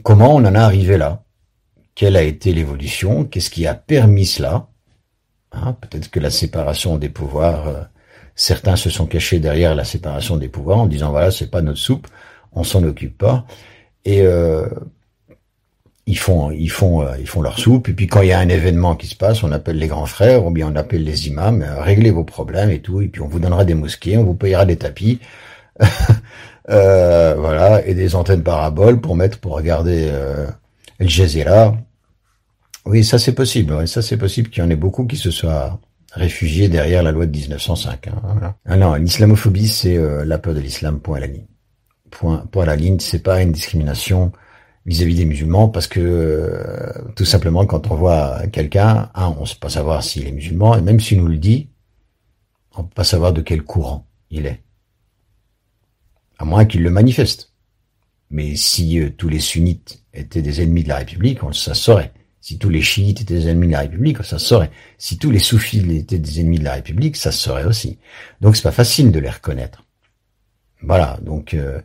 comment 0.01 0.33
on 0.33 0.45
en 0.45 0.55
a 0.55 0.61
arrivé 0.61 0.97
là 0.97 1.25
quelle 1.95 2.17
a 2.17 2.23
été 2.23 2.53
l'évolution, 2.53 3.25
qu'est-ce 3.25 3.49
qui 3.49 3.67
a 3.67 3.73
permis 3.73 4.25
cela. 4.25 4.67
Hein, 5.51 5.75
peut-être 5.81 6.09
que 6.09 6.19
la 6.19 6.29
séparation 6.29 6.97
des 6.97 7.09
pouvoirs 7.09 7.67
euh, 7.67 7.81
Certains 8.35 8.75
se 8.75 8.89
sont 8.89 9.05
cachés 9.05 9.39
derrière 9.39 9.75
la 9.75 9.83
séparation 9.83 10.37
des 10.37 10.47
pouvoirs 10.47 10.79
en 10.79 10.87
disant 10.87 11.11
voilà, 11.11 11.31
c'est 11.31 11.51
pas 11.51 11.61
notre 11.61 11.79
soupe, 11.79 12.07
on 12.53 12.63
s'en 12.63 12.83
occupe 12.83 13.17
pas. 13.17 13.45
Et 14.05 14.21
euh, 14.21 14.67
ils 16.07 16.17
font, 16.17 16.49
ils 16.49 16.71
font, 16.71 17.01
euh, 17.01 17.13
ils 17.19 17.27
font 17.27 17.41
leur 17.41 17.59
soupe. 17.59 17.89
Et 17.89 17.93
puis 17.93 18.07
quand 18.07 18.21
il 18.21 18.29
y 18.29 18.31
a 18.31 18.39
un 18.39 18.49
événement 18.49 18.95
qui 18.95 19.07
se 19.07 19.15
passe, 19.15 19.43
on 19.43 19.51
appelle 19.51 19.77
les 19.77 19.87
grands 19.87 20.05
frères 20.05 20.45
ou 20.45 20.51
bien 20.51 20.71
on 20.71 20.75
appelle 20.75 21.03
les 21.03 21.27
imams, 21.27 21.61
euh, 21.61 21.81
réglez 21.81 22.11
vos 22.11 22.23
problèmes 22.23 22.71
et 22.71 22.79
tout. 22.79 23.01
Et 23.01 23.09
puis 23.09 23.21
on 23.21 23.27
vous 23.27 23.39
donnera 23.39 23.65
des 23.65 23.75
mosquées, 23.75 24.17
on 24.17 24.23
vous 24.23 24.33
payera 24.35 24.65
des 24.65 24.77
tapis, 24.77 25.19
voilà, 26.67 27.85
et 27.85 27.93
des 27.93 28.15
antennes 28.15 28.43
paraboles 28.43 29.01
pour 29.01 29.15
mettre, 29.15 29.39
pour 29.39 29.53
regarder 29.53 30.09
Jazeera. 31.07 31.75
Oui, 32.85 33.03
ça 33.03 33.19
c'est 33.19 33.33
possible. 33.33 33.87
Ça 33.87 34.01
c'est 34.01 34.17
possible 34.17 34.49
qu'il 34.49 34.63
y 34.63 34.65
en 34.65 34.69
ait 34.69 34.75
beaucoup 34.75 35.05
qui 35.05 35.17
se 35.17 35.31
soient 35.31 35.79
réfugiés 36.13 36.67
derrière 36.67 37.03
la 37.03 37.11
loi 37.11 37.25
de 37.25 37.31
1905. 37.31 38.07
Hein. 38.07 38.55
Ah 38.65 38.75
non, 38.77 38.95
l'islamophobie 38.95 39.67
c'est 39.67 39.97
la 40.25 40.37
peur 40.37 40.53
de 40.53 40.59
l'islam. 40.59 40.99
Point 40.99 41.17
à 41.17 41.19
la 41.21 41.27
ligne. 41.27 41.45
Point, 42.09 42.45
point 42.51 42.63
à 42.63 42.67
la 42.67 42.75
ligne. 42.75 42.99
C'est 42.99 43.23
pas 43.23 43.41
une 43.41 43.51
discrimination 43.51 44.31
vis-à-vis 44.85 45.15
des 45.15 45.25
musulmans 45.25 45.69
parce 45.69 45.87
que 45.87 45.99
euh, 45.99 47.11
tout 47.15 47.25
simplement 47.25 47.65
quand 47.65 47.91
on 47.91 47.95
voit 47.95 48.47
quelqu'un, 48.47 49.09
un, 49.13 49.27
on 49.37 49.41
ne 49.41 49.45
sait 49.45 49.55
pas 49.59 49.69
savoir 49.69 50.03
s'il 50.03 50.27
est 50.27 50.31
musulman 50.31 50.77
et 50.77 50.81
même 50.81 50.99
s'il 50.99 51.19
nous 51.19 51.27
le 51.27 51.37
dit, 51.37 51.69
on 52.75 52.81
ne 52.81 52.87
peut 52.87 52.95
pas 52.95 53.03
savoir 53.03 53.33
de 53.33 53.41
quel 53.41 53.63
courant 53.63 54.07
il 54.29 54.45
est. 54.45 54.61
À 56.39 56.45
moins 56.45 56.65
qu'il 56.65 56.81
le 56.81 56.89
manifeste. 56.89 57.50
Mais 58.31 58.55
si 58.55 58.99
euh, 58.99 59.11
tous 59.15 59.29
les 59.29 59.39
sunnites 59.39 60.03
étaient 60.13 60.41
des 60.41 60.61
ennemis 60.61 60.83
de 60.83 60.89
la 60.89 60.97
République, 60.97 61.43
on 61.43 61.51
ça 61.51 61.73
saurait. 61.73 62.11
Si 62.39 62.57
tous 62.57 62.69
les 62.69 62.81
chiites 62.81 63.21
étaient 63.21 63.35
des 63.35 63.49
ennemis 63.49 63.67
de 63.67 63.73
la 63.73 63.81
République, 63.81 64.23
ça 64.23 64.39
saurait. 64.39 64.71
Si 64.97 65.19
tous 65.19 65.29
les 65.29 65.39
soufis 65.39 65.79
étaient 65.95 66.17
des 66.17 66.39
ennemis 66.39 66.57
de 66.57 66.63
la 66.63 66.73
République, 66.73 67.15
ça 67.15 67.31
saurait 67.31 67.65
aussi. 67.65 67.99
Donc 68.41 68.55
c'est 68.55 68.63
pas 68.63 68.71
facile 68.71 69.11
de 69.11 69.19
les 69.19 69.29
reconnaître. 69.29 69.83
Voilà, 70.81 71.19
donc 71.21 71.53
euh, 71.53 71.79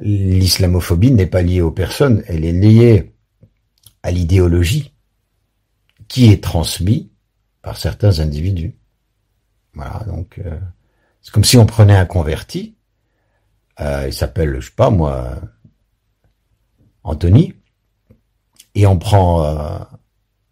l'islamophobie 0.00 1.12
n'est 1.12 1.26
pas 1.26 1.40
liée 1.40 1.62
aux 1.62 1.70
personnes, 1.70 2.22
elle 2.26 2.44
est 2.44 2.52
liée 2.52 3.14
à 4.02 4.10
l'idéologie 4.10 4.92
qui 6.08 6.30
est 6.30 6.42
transmise 6.42 7.06
par 7.62 7.78
certains 7.78 8.20
individus. 8.20 8.76
Voilà, 9.72 10.04
donc 10.06 10.38
euh, 10.44 10.58
c'est 11.22 11.32
comme 11.32 11.44
si 11.44 11.56
on 11.56 11.64
prenait 11.64 11.96
un 11.96 12.04
converti, 12.04 12.76
euh, 13.80 14.04
il 14.06 14.12
s'appelle, 14.12 14.60
je 14.60 14.66
sais 14.66 14.76
pas 14.76 14.90
moi, 14.90 15.40
Anthony, 17.08 17.54
et 18.74 18.86
on 18.86 18.98
prend, 18.98 19.88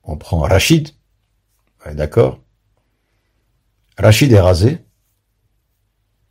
on 0.05 0.17
prend 0.17 0.39
Rachid, 0.41 0.89
d'accord? 1.93 2.41
Rachid 3.99 4.33
est 4.33 4.41
rasé, 4.41 4.79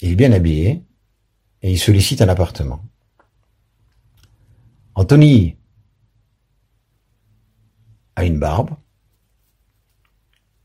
il 0.01 0.11
est 0.11 0.15
bien 0.15 0.31
habillé, 0.31 0.83
et 1.61 1.71
il 1.71 1.79
sollicite 1.79 2.21
un 2.21 2.29
appartement. 2.29 2.83
Anthony 4.95 5.57
a 8.15 8.25
une 8.25 8.39
barbe, 8.39 8.71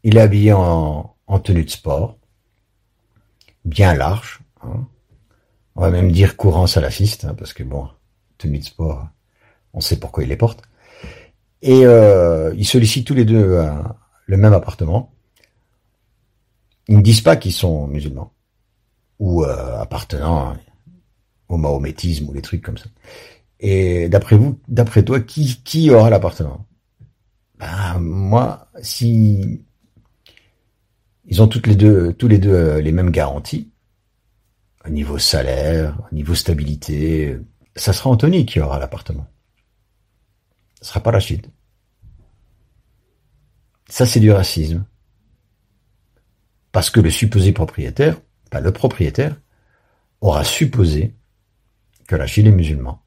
il 0.03 0.17
est 0.17 0.21
habillé 0.23 0.55
en, 0.55 1.17
tenue 1.45 1.65
de 1.65 1.71
sport, 1.71 2.17
bien 3.67 3.93
large, 3.93 4.41
hein. 4.63 4.87
on 5.75 5.83
va 5.83 5.91
même 5.91 6.13
dire 6.13 6.39
courant 6.39 6.67
salafiste, 6.67 7.27
hein, 7.27 7.35
parce 7.35 7.53
que 7.53 7.63
bon, 7.63 7.91
tenue 8.39 8.59
de 8.59 8.65
sport, 8.65 9.09
on 9.73 9.81
sait 9.81 9.99
pourquoi 9.99 10.23
il 10.23 10.29
les 10.29 10.37
porte, 10.37 10.63
et 11.63 11.85
euh, 11.85 12.55
ils 12.57 12.67
sollicitent 12.67 13.07
tous 13.07 13.15
les 13.15 13.25
deux 13.25 13.45
euh, 13.45 13.73
le 14.27 14.37
même 14.37 14.53
appartement. 14.53 15.13
Ils 16.89 16.97
ne 16.97 17.03
disent 17.03 17.21
pas 17.21 17.37
qu'ils 17.37 17.53
sont 17.53 17.87
musulmans 17.87 18.33
ou 19.19 19.45
euh, 19.45 19.79
appartenant 19.79 20.57
au 21.49 21.57
mahométisme 21.57 22.29
ou 22.29 22.33
des 22.33 22.43
trucs 22.43 22.63
comme 22.63 22.79
ça. 22.79 22.87
Et 23.61 24.09
d'après 24.09 24.37
vous, 24.37 24.59
d'après 24.69 25.05
toi, 25.05 25.21
qui, 25.21 25.63
qui 25.63 25.91
aura 25.91 26.11
l'appartement? 26.11 26.67
Ben 27.59 27.99
moi, 28.01 28.69
si 28.81 29.63
ils 31.27 31.43
ont 31.43 31.47
toutes 31.47 31.67
les 31.67 31.77
deux, 31.77 32.15
tous 32.15 32.27
les 32.27 32.39
deux 32.39 32.55
euh, 32.55 32.81
les 32.81 32.93
mêmes 32.93 33.11
garanties, 33.11 33.71
au 34.87 34.89
niveau 34.89 35.19
salaire, 35.19 35.97
au 36.11 36.15
niveau 36.15 36.35
stabilité, 36.35 37.37
ça 37.77 37.93
sera 37.93 38.11
Anthony 38.11 38.47
qui 38.47 38.61
aura 38.61 38.79
l'appartement. 38.79 39.27
Ce 40.81 40.89
sera 40.89 41.01
pas 41.01 41.11
Rachid. 41.11 41.47
Ça, 43.89 44.07
c'est 44.07 44.21
du 44.21 44.31
racisme. 44.31 44.87
Parce 46.73 46.91
que 46.91 47.01
le 47.01 47.11
supposé 47.11 47.53
propriétaire, 47.53 48.21
le 48.53 48.73
propriétaire, 48.73 49.37
aura 50.21 50.45
supposé 50.45 51.15
que 52.07 52.15
Rachid 52.17 52.47
est 52.47 52.53
musulman. 52.53 53.03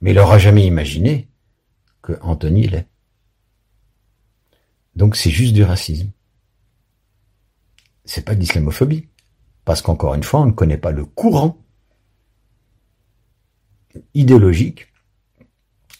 Mais 0.00 0.12
il 0.12 0.16
n'aura 0.16 0.38
jamais 0.38 0.66
imaginé 0.66 1.28
que 2.02 2.18
Anthony 2.22 2.66
l'est. 2.68 2.88
Donc 4.96 5.16
c'est 5.16 5.30
juste 5.30 5.54
du 5.54 5.62
racisme. 5.62 6.10
C'est 8.04 8.24
pas 8.24 8.34
de 8.34 8.40
l'islamophobie. 8.40 9.08
Parce 9.64 9.82
qu'encore 9.82 10.14
une 10.14 10.22
fois, 10.22 10.40
on 10.40 10.46
ne 10.46 10.52
connaît 10.52 10.78
pas 10.78 10.90
le 10.90 11.04
courant 11.04 11.62
idéologique 14.14 14.92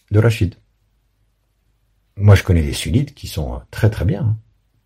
de 0.09 0.19
Rachid. 0.19 0.55
Moi, 2.21 2.35
je 2.35 2.43
connais 2.43 2.61
des 2.61 2.73
sunnites 2.73 3.15
qui 3.15 3.27
sont 3.27 3.61
très 3.71 3.89
très 3.89 4.05
bien. 4.05 4.21
Hein. 4.21 4.37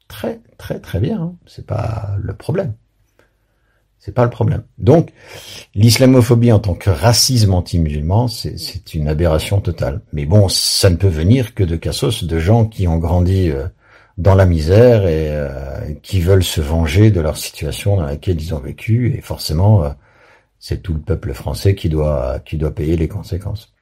Très 0.08 0.40
très 0.58 0.80
très 0.80 1.00
bien. 1.00 1.22
Hein. 1.22 1.36
C'est 1.46 1.66
pas 1.66 2.16
le 2.22 2.34
problème. 2.34 2.74
C'est 4.00 4.14
pas 4.14 4.24
le 4.24 4.30
problème. 4.30 4.64
Donc, 4.78 5.12
l'islamophobie 5.74 6.52
en 6.52 6.60
tant 6.60 6.76
que 6.76 6.92
racisme 6.92 7.54
anti-musulman, 7.54 8.28
c'est 8.28 8.94
une 8.94 9.08
aberration 9.08 9.62
totale. 9.62 10.02
Mais 10.14 10.26
bon, 10.26 10.48
ça 10.48 10.90
ne 10.92 10.96
peut 10.96 11.08
venir 11.08 11.56
que 11.56 11.64
de 11.64 11.76
cassos, 11.76 12.24
de 12.24 12.40
gens 12.40 12.66
qui 12.66 12.88
ont 12.88 13.00
grandi 13.00 13.50
euh, 13.50 13.68
dans 14.20 14.36
la 14.36 14.46
misère 14.46 15.08
et 15.08 15.30
euh, 15.32 15.92
qui 16.04 16.22
veulent 16.22 16.44
se 16.44 16.62
venger 16.62 17.10
de 17.12 17.20
leur 17.20 17.36
situation 17.36 17.98
dans 17.98 18.06
laquelle 18.06 18.40
ils 18.40 18.54
ont 18.54 18.60
vécu. 18.60 19.16
Et 19.18 19.22
forcément, 19.22 19.84
euh, 19.84 19.90
c'est 20.60 20.82
tout 20.82 20.94
le 20.94 21.02
peuple 21.02 21.34
français 21.34 21.76
qui 21.76 21.90
doit 21.90 22.40
qui 22.46 22.58
doit 22.58 22.74
payer 22.74 22.96
les 22.98 23.08
conséquences. 23.08 23.75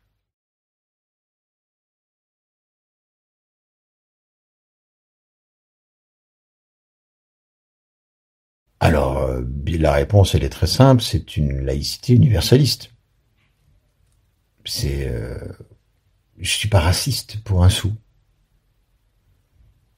Alors, 8.84 9.20
euh, 9.20 9.44
la 9.66 9.94
réponse, 9.94 10.36
elle 10.36 10.44
est 10.44 10.50
très 10.50 10.68
simple, 10.68 11.02
c'est 11.02 11.38
une 11.38 11.62
laïcité 11.62 12.12
universaliste. 12.16 12.92
C'est, 14.66 15.08
euh, 15.08 15.38
je 16.38 16.50
suis 16.50 16.68
pas 16.68 16.82
raciste 16.82 17.42
pour 17.46 17.64
un 17.64 17.70
sou. 17.70 17.94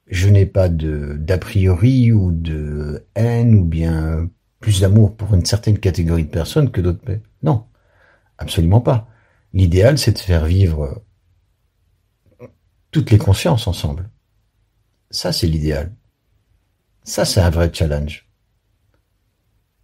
Je 0.06 0.30
n'ai 0.30 0.46
pas 0.46 0.70
de 0.70 1.18
d'a 1.20 1.40
priori 1.40 2.12
ou 2.12 2.32
de 2.32 3.08
haine 3.16 3.56
ou 3.56 3.66
bien 3.66 4.30
plus 4.60 4.82
d'amour 4.82 5.18
pour 5.18 5.34
une 5.34 5.46
certaine 5.46 5.80
catégorie 5.80 6.26
de 6.26 6.30
personnes 6.30 6.70
que 6.70 6.80
d'autres. 6.80 7.02
Non, 7.42 7.66
absolument 8.38 8.82
pas. 8.82 9.10
L'idéal, 9.54 9.98
c'est 9.98 10.14
de 10.14 10.20
faire 10.20 10.46
vivre 10.46 11.02
toutes 12.92 13.10
les 13.10 13.18
consciences 13.18 13.66
ensemble. 13.66 14.12
Ça, 15.10 15.34
c'est 15.34 15.48
l'idéal. 15.48 15.92
Ça, 17.04 17.26
c'est 17.26 17.42
un 17.42 17.50
vrai 17.50 17.72
challenge. 17.74 18.25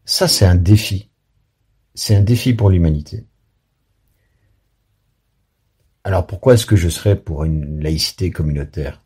Ça, 0.05 0.27
c'est 0.27 0.45
un 0.45 0.55
défi. 0.55 1.09
C'est 1.93 2.15
un 2.15 2.21
défi 2.21 2.53
pour 2.53 2.69
l'humanité. 2.69 3.27
Alors 6.03 6.25
pourquoi 6.25 6.55
est-ce 6.55 6.65
que 6.65 6.75
je 6.75 6.89
serais 6.89 7.15
pour 7.15 7.43
une 7.43 7.79
laïcité 7.79 8.31
communautaire? 8.31 9.01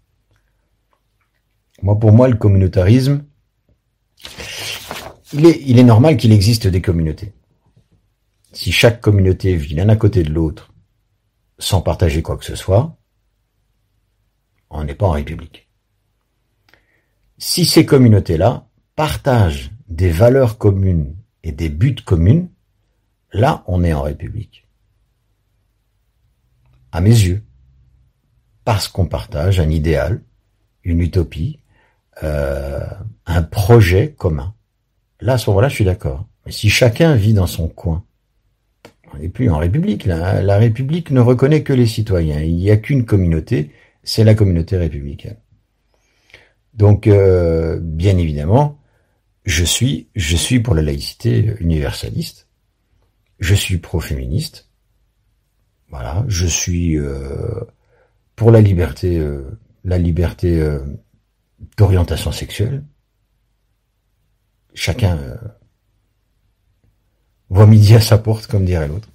Moi, 1.81 1.99
pour 1.99 2.11
moi, 2.13 2.29
le 2.29 2.37
communautarisme, 2.37 3.25
il 5.33 5.45
est, 5.45 5.61
il 5.65 5.77
est 5.77 5.83
normal 5.83 6.15
qu'il 6.15 6.31
existe 6.31 6.67
des 6.67 6.81
communautés. 6.81 7.33
Si 8.53 8.71
chaque 8.71 9.01
communauté 9.01 9.57
vit 9.57 9.75
l'un 9.75 9.89
à 9.89 9.97
côté 9.97 10.23
de 10.23 10.31
l'autre 10.31 10.73
sans 11.59 11.81
partager 11.81 12.21
quoi 12.21 12.37
que 12.37 12.45
ce 12.45 12.55
soit, 12.55 12.97
on 14.69 14.83
n'est 14.85 14.95
pas 14.95 15.07
en 15.07 15.11
République. 15.11 15.69
Si 17.37 17.65
ces 17.65 17.85
communautés-là 17.85 18.69
partagent 18.95 19.71
des 19.87 20.09
valeurs 20.09 20.57
communes 20.57 21.15
et 21.43 21.51
des 21.51 21.69
buts 21.69 21.95
communs, 21.95 22.47
là 23.31 23.63
on 23.67 23.83
est 23.83 23.93
en 23.93 24.01
République. 24.01 24.67
À 26.91 27.01
mes 27.01 27.09
yeux. 27.09 27.43
Parce 28.63 28.87
qu'on 28.87 29.05
partage 29.05 29.59
un 29.59 29.69
idéal, 29.69 30.21
une 30.83 31.01
utopie, 31.01 31.59
euh, 32.23 32.83
un 33.25 33.43
projet 33.43 34.13
commun. 34.17 34.55
Là, 35.19 35.33
à 35.33 35.37
ce 35.37 35.49
moment-là, 35.49 35.69
je 35.69 35.75
suis 35.75 35.85
d'accord. 35.85 36.27
Mais 36.45 36.51
si 36.51 36.69
chacun 36.69 37.15
vit 37.15 37.33
dans 37.33 37.47
son 37.47 37.67
coin, 37.67 38.03
on 39.13 39.17
n'est 39.17 39.29
plus 39.29 39.49
en 39.49 39.57
République. 39.57 40.05
La 40.05 40.57
République 40.57 41.11
ne 41.11 41.19
reconnaît 41.19 41.63
que 41.63 41.73
les 41.73 41.85
citoyens. 41.85 42.39
Il 42.39 42.55
n'y 42.55 42.71
a 42.71 42.77
qu'une 42.77 43.05
communauté, 43.05 43.71
c'est 44.03 44.23
la 44.23 44.35
communauté 44.35 44.77
républicaine. 44.77 45.37
Donc, 46.73 47.07
euh, 47.07 47.79
bien 47.81 48.17
évidemment, 48.17 48.79
je 49.45 49.63
suis, 49.63 50.09
je 50.15 50.35
suis 50.35 50.59
pour 50.59 50.75
la 50.75 50.81
laïcité 50.81 51.55
universaliste. 51.59 52.47
Je 53.39 53.55
suis 53.55 53.77
pro-féministe. 53.77 54.69
Voilà, 55.89 56.25
je 56.27 56.47
suis 56.47 56.97
euh, 56.97 57.61
pour 58.35 58.51
la 58.51 58.61
liberté, 58.61 59.19
euh, 59.19 59.59
la 59.83 59.97
liberté 59.97 60.61
euh, 60.61 60.79
d'orientation 61.77 62.31
sexuelle. 62.31 62.83
Chacun 64.73 65.19
voit 67.49 67.67
midi 67.67 67.95
à 67.95 68.01
sa 68.01 68.17
porte, 68.17 68.47
comme 68.47 68.65
dirait 68.65 68.87
l'autre. 68.87 69.09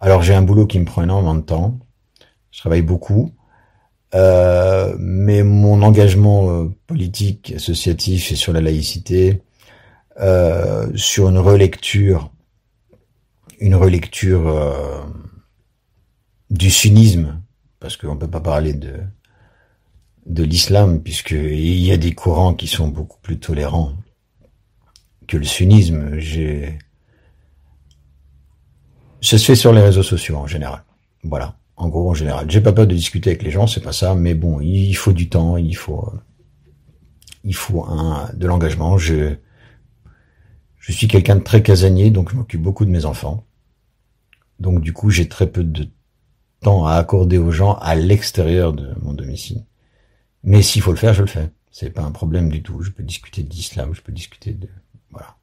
Alors 0.00 0.22
j'ai 0.22 0.34
un 0.34 0.42
boulot 0.42 0.66
qui 0.66 0.78
me 0.80 0.84
prend 0.84 1.02
énormément 1.02 1.34
de 1.34 1.40
temps. 1.40 1.78
Je 2.52 2.60
travaille 2.60 2.82
beaucoup. 2.82 3.32
Euh, 4.14 4.94
mais 4.98 5.42
mon 5.42 5.82
engagement 5.82 6.50
euh, 6.50 6.68
politique, 6.86 7.54
associatif 7.56 8.30
et 8.30 8.36
sur 8.36 8.52
la 8.52 8.60
laïcité, 8.60 9.42
euh, 10.20 10.90
sur 10.94 11.30
une 11.30 11.38
relecture, 11.38 12.30
une 13.58 13.74
relecture 13.74 14.46
euh, 14.48 15.00
du 16.50 16.70
sunnisme, 16.70 17.40
parce 17.80 17.96
qu'on 17.96 18.16
peut 18.16 18.30
pas 18.30 18.40
parler 18.40 18.74
de 18.74 19.00
de 20.26 20.44
l'islam, 20.44 21.02
puisqu'il 21.02 21.80
y 21.80 21.90
a 21.90 21.96
des 21.96 22.12
courants 22.12 22.54
qui 22.54 22.68
sont 22.68 22.86
beaucoup 22.86 23.18
plus 23.22 23.40
tolérants 23.40 23.92
que 25.26 25.36
le 25.36 25.44
sunnisme. 25.44 26.18
J'ai 26.18 26.78
ça 29.20 29.38
se 29.38 29.44
fait 29.44 29.56
sur 29.56 29.72
les 29.72 29.80
réseaux 29.80 30.02
sociaux 30.02 30.36
en 30.36 30.46
général. 30.46 30.84
Voilà. 31.24 31.56
En 31.82 31.88
gros, 31.88 32.10
en 32.10 32.14
général. 32.14 32.48
J'ai 32.48 32.60
pas 32.60 32.72
peur 32.72 32.86
de 32.86 32.94
discuter 32.94 33.30
avec 33.30 33.42
les 33.42 33.50
gens, 33.50 33.66
c'est 33.66 33.80
pas 33.80 33.92
ça, 33.92 34.14
mais 34.14 34.34
bon, 34.34 34.60
il 34.60 34.94
faut 34.94 35.12
du 35.12 35.28
temps, 35.28 35.56
il 35.56 35.76
faut, 35.76 36.12
il 37.42 37.56
faut 37.56 37.84
un, 37.84 38.30
de 38.34 38.46
l'engagement. 38.46 38.98
Je, 38.98 39.34
je 40.78 40.92
suis 40.92 41.08
quelqu'un 41.08 41.34
de 41.34 41.42
très 41.42 41.60
casanier, 41.60 42.12
donc 42.12 42.30
je 42.30 42.36
m'occupe 42.36 42.62
beaucoup 42.62 42.84
de 42.84 42.90
mes 42.90 43.04
enfants. 43.04 43.44
Donc 44.60 44.80
du 44.80 44.92
coup, 44.92 45.10
j'ai 45.10 45.28
très 45.28 45.50
peu 45.50 45.64
de 45.64 45.88
temps 46.60 46.86
à 46.86 46.94
accorder 46.94 47.38
aux 47.38 47.50
gens 47.50 47.74
à 47.80 47.96
l'extérieur 47.96 48.72
de 48.72 48.94
mon 49.02 49.12
domicile. 49.12 49.64
Mais 50.44 50.62
s'il 50.62 50.82
faut 50.82 50.92
le 50.92 50.96
faire, 50.96 51.14
je 51.14 51.22
le 51.22 51.26
fais. 51.26 51.50
C'est 51.72 51.90
pas 51.90 52.02
un 52.02 52.12
problème 52.12 52.48
du 52.48 52.62
tout. 52.62 52.80
Je 52.82 52.92
peux 52.92 53.02
discuter 53.02 53.42
d'islam, 53.42 53.92
je 53.92 54.02
peux 54.02 54.12
discuter 54.12 54.52
de, 54.52 54.68
voilà. 55.10 55.36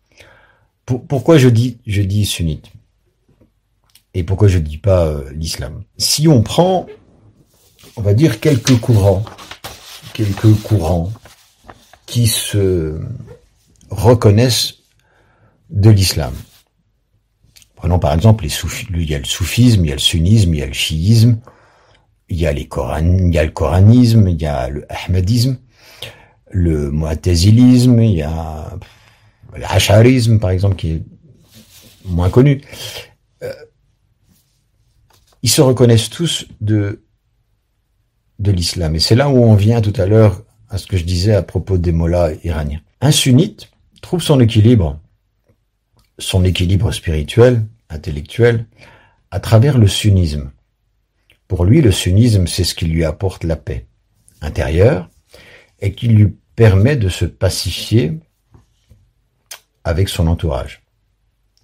pourquoi 0.86 1.38
je 1.38 1.50
dis, 1.50 1.80
je 1.86 2.02
dis 2.02 2.26
sunnite? 2.26 2.72
Et 4.14 4.24
pourquoi 4.24 4.48
je 4.48 4.58
ne 4.58 4.64
dis 4.64 4.78
pas 4.78 5.06
euh, 5.06 5.30
l'islam? 5.34 5.84
Si 5.98 6.28
on 6.28 6.42
prend, 6.42 6.88
on 7.96 8.02
va 8.02 8.14
dire, 8.14 8.40
quelques 8.40 8.80
courants, 8.80 9.24
quelques 10.14 10.54
courants 10.62 11.12
qui 12.06 12.28
se 12.28 13.00
reconnaissent 13.90 14.76
de 15.70 15.90
l'islam. 15.90 16.34
Prenons 17.76 18.00
par 18.00 18.14
exemple 18.14 18.44
les 18.44 18.50
soufis, 18.50 18.88
il 18.94 19.10
y 19.10 19.16
a 19.16 19.20
le 19.20 19.26
soufisme, 19.26 19.86
il 19.86 19.90
y 19.90 19.92
a 19.92 19.96
le 19.96 20.02
sunnisme, 20.02 20.54
il 20.54 20.60
y 20.60 20.64
a 20.64 20.66
le 20.66 20.74
chiisme, 20.74 21.40
il 22.28 22.38
y 22.38 22.48
a 22.48 22.52
les 22.52 22.68
Coran, 22.68 23.18
il 23.20 23.34
y 23.34 23.38
a 23.38 23.46
le 23.46 23.52
coranisme, 23.52 24.28
il 24.28 24.42
y 24.42 24.46
a 24.46 24.70
le 24.70 24.86
ahmadisme, 24.90 25.58
le 26.52 26.92
mu'tazilisme, 26.92 28.02
il 28.02 28.18
y 28.18 28.22
a 28.22 28.78
l'asharisme 29.56 30.40
par 30.40 30.50
exemple 30.50 30.76
qui 30.76 30.92
est 30.92 31.04
moins 32.06 32.30
connu 32.30 32.62
ils 35.42 35.50
se 35.50 35.62
reconnaissent 35.62 36.10
tous 36.10 36.46
de, 36.62 37.04
de 38.40 38.52
l'islam. 38.52 38.96
Et 38.96 39.00
c'est 39.00 39.16
là 39.16 39.30
où 39.30 39.38
on 39.38 39.56
vient 39.56 39.82
tout 39.82 39.94
à 39.98 40.06
l'heure 40.06 40.44
à 40.70 40.78
ce 40.78 40.88
que 40.88 40.98
je 40.98 41.04
disais 41.04 41.34
à 41.34 41.44
propos 41.44 41.78
des 41.78 41.92
mollahs 41.92 42.34
iraniens. 42.44 42.82
Un 43.02 43.12
sunnite 43.12 43.72
trouve 44.02 44.22
son 44.22 44.40
équilibre, 44.40 45.00
son 46.18 46.44
équilibre 46.44 46.92
spirituel, 46.92 47.66
intellectuel, 47.90 48.66
à 49.32 49.40
travers 49.40 49.78
le 49.78 49.88
sunnisme. 49.88 50.52
Pour 51.48 51.66
lui, 51.66 51.82
le 51.82 51.92
sunnisme, 51.92 52.48
c'est 52.48 52.64
ce 52.64 52.76
qui 52.76 52.86
lui 52.86 53.04
apporte 53.04 53.44
la 53.44 53.56
paix 53.56 53.88
intérieure 54.42 55.10
et 55.80 55.94
qui 55.94 56.08
lui 56.08 56.36
permet 56.56 56.96
de 56.96 57.10
se 57.10 57.26
pacifier 57.26 58.20
avec 59.84 60.10
son 60.10 60.28
entourage. 60.28 60.84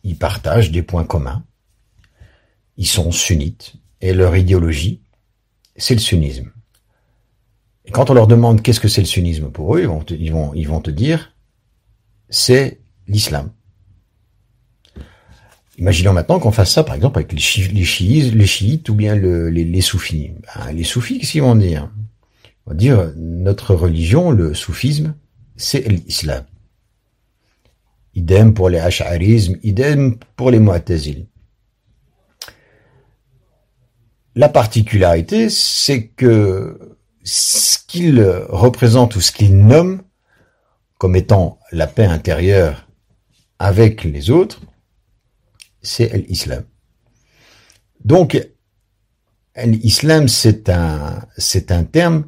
Il 0.03 0.17
partage 0.17 0.71
des 0.71 0.81
points 0.81 1.03
communs, 1.03 1.43
ils 2.77 2.87
sont 2.87 3.11
sunnites 3.11 3.73
et 4.01 4.13
leur 4.13 4.35
idéologie, 4.35 5.01
c'est 5.75 5.95
le 5.95 5.99
sunnisme. 5.99 6.51
Et 7.85 7.91
quand 7.91 8.09
on 8.09 8.13
leur 8.13 8.27
demande 8.27 8.61
qu'est-ce 8.61 8.79
que 8.79 8.87
c'est 8.87 9.01
le 9.01 9.07
sunnisme 9.07 9.49
pour 9.49 9.75
eux, 9.75 9.81
ils 9.81 9.87
vont 9.87 10.03
te, 10.03 10.13
ils 10.13 10.31
vont, 10.31 10.53
ils 10.53 10.67
vont 10.67 10.81
te 10.81 10.91
dire 10.91 11.33
c'est 12.29 12.79
l'islam. 13.07 13.51
Imaginons 15.77 16.13
maintenant 16.13 16.39
qu'on 16.39 16.51
fasse 16.51 16.71
ça, 16.71 16.83
par 16.83 16.95
exemple, 16.95 17.19
avec 17.19 17.33
les, 17.33 17.39
chiites, 17.39 17.73
les 18.33 18.45
chiites 18.45 18.87
ou 18.89 18.95
bien 18.95 19.15
les, 19.15 19.81
soufis. 19.81 20.31
Ben, 20.55 20.71
les 20.71 20.85
soufis, 20.85 21.19
qu'est-ce 21.19 21.33
qu'ils 21.33 21.41
vont 21.41 21.55
dire? 21.55 21.91
Ils 22.45 22.69
vont 22.69 22.75
dire 22.75 23.13
notre 23.17 23.75
religion, 23.75 24.31
le 24.31 24.53
soufisme, 24.53 25.15
c'est 25.57 25.87
l'islam. 25.87 26.45
Idem 28.15 28.53
pour 28.53 28.69
les 28.69 28.79
ash'arismes, 28.79 29.57
idem 29.63 30.17
pour 30.37 30.49
les 30.49 30.59
mu'tazil. 30.59 31.25
La 34.35 34.49
particularité, 34.49 35.49
c'est 35.49 36.07
que 36.07 36.97
ce 37.23 37.77
qu'il 37.87 38.21
représente 38.49 39.15
ou 39.15 39.21
ce 39.21 39.31
qu'il 39.31 39.57
nomme 39.57 40.01
comme 40.97 41.15
étant 41.15 41.59
la 41.71 41.87
paix 41.87 42.05
intérieure 42.05 42.87
avec 43.59 44.03
les 44.03 44.29
autres, 44.31 44.61
c'est 45.81 46.13
l'islam. 46.27 46.65
Donc, 48.03 48.37
l'islam, 49.63 50.27
c'est 50.27 50.69
un, 50.69 51.25
c'est 51.37 51.71
un 51.71 51.85
terme 51.85 52.27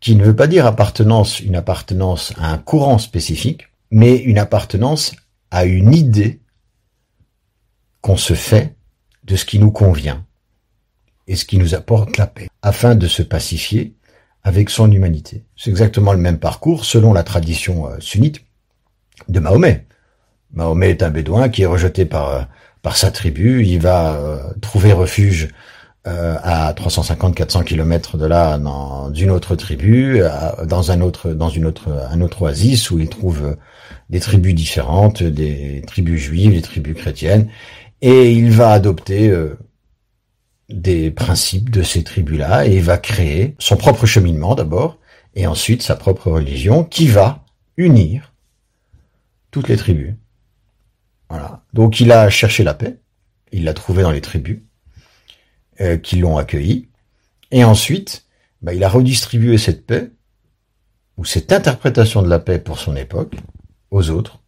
qui 0.00 0.16
ne 0.16 0.24
veut 0.24 0.36
pas 0.36 0.48
dire 0.48 0.66
appartenance, 0.66 1.38
une 1.38 1.56
appartenance 1.56 2.32
à 2.38 2.52
un 2.52 2.58
courant 2.58 2.98
spécifique, 2.98 3.68
mais 3.92 4.16
une 4.16 4.38
appartenance 4.38 5.14
à 5.50 5.64
une 5.64 5.94
idée 5.94 6.42
qu'on 8.00 8.16
se 8.16 8.34
fait 8.34 8.76
de 9.24 9.36
ce 9.36 9.44
qui 9.44 9.60
nous 9.60 9.72
convient 9.72 10.27
et 11.28 11.36
ce 11.36 11.44
qui 11.44 11.58
nous 11.58 11.74
apporte 11.74 12.16
la 12.16 12.26
paix, 12.26 12.48
afin 12.62 12.94
de 12.94 13.06
se 13.06 13.22
pacifier 13.22 13.94
avec 14.42 14.70
son 14.70 14.90
humanité. 14.90 15.44
C'est 15.56 15.70
exactement 15.70 16.12
le 16.12 16.18
même 16.18 16.38
parcours 16.38 16.84
selon 16.84 17.12
la 17.12 17.22
tradition 17.22 17.86
euh, 17.86 17.96
sunnite 18.00 18.40
de 19.28 19.38
Mahomet. 19.40 19.86
Mahomet 20.54 20.90
est 20.90 21.02
un 21.02 21.10
bédouin 21.10 21.50
qui 21.50 21.62
est 21.62 21.66
rejeté 21.66 22.06
par, 22.06 22.30
euh, 22.30 22.40
par 22.80 22.96
sa 22.96 23.10
tribu, 23.10 23.64
il 23.66 23.80
va 23.80 24.14
euh, 24.14 24.38
trouver 24.60 24.92
refuge 24.92 25.50
à 26.04 26.72
350-400 26.72 27.64
kilomètres 27.64 28.16
de 28.16 28.24
là 28.24 28.56
dans 28.56 29.12
une 29.12 29.30
autre 29.30 29.56
tribu, 29.56 30.22
dans 30.64 30.90
un 30.90 31.02
autre 31.02 31.34
dans 31.34 31.50
une 31.50 31.66
autre 31.66 32.08
un 32.10 32.22
autre 32.22 32.40
oasis 32.40 32.90
où 32.90 32.98
il 32.98 33.10
trouve 33.10 33.58
des 34.08 34.18
tribus 34.18 34.54
différentes, 34.54 35.22
des 35.22 35.82
tribus 35.86 36.18
juives, 36.18 36.52
des 36.52 36.62
tribus 36.62 36.96
chrétiennes, 36.96 37.50
et 38.00 38.32
il 38.32 38.50
va 38.52 38.70
adopter 38.70 39.30
des 40.68 41.10
principes 41.10 41.70
de 41.70 41.82
ces 41.82 42.04
tribus-là 42.04 42.66
et 42.66 42.80
va 42.80 42.98
créer 42.98 43.54
son 43.58 43.76
propre 43.76 44.06
cheminement 44.06 44.54
d'abord 44.54 44.98
et 45.34 45.46
ensuite 45.46 45.82
sa 45.82 45.96
propre 45.96 46.30
religion 46.30 46.84
qui 46.84 47.08
va 47.08 47.44
unir 47.76 48.34
toutes 49.50 49.68
les 49.68 49.76
tribus. 49.76 50.14
Voilà. 51.30 51.64
Donc 51.72 52.00
il 52.00 52.12
a 52.12 52.28
cherché 52.30 52.64
la 52.64 52.74
paix, 52.74 52.98
il 53.52 53.64
l'a 53.64 53.74
trouvé 53.74 54.02
dans 54.02 54.10
les 54.10 54.20
tribus 54.20 54.60
euh, 55.80 55.96
qui 55.96 56.16
l'ont 56.16 56.38
accueilli 56.38 56.88
et 57.50 57.64
ensuite 57.64 58.26
bah, 58.60 58.74
il 58.74 58.84
a 58.84 58.88
redistribué 58.88 59.58
cette 59.58 59.86
paix 59.86 60.10
ou 61.16 61.24
cette 61.24 61.52
interprétation 61.52 62.22
de 62.22 62.28
la 62.28 62.38
paix 62.38 62.58
pour 62.58 62.78
son 62.78 62.94
époque 62.96 63.34
aux 63.90 64.10
autres 64.10 64.40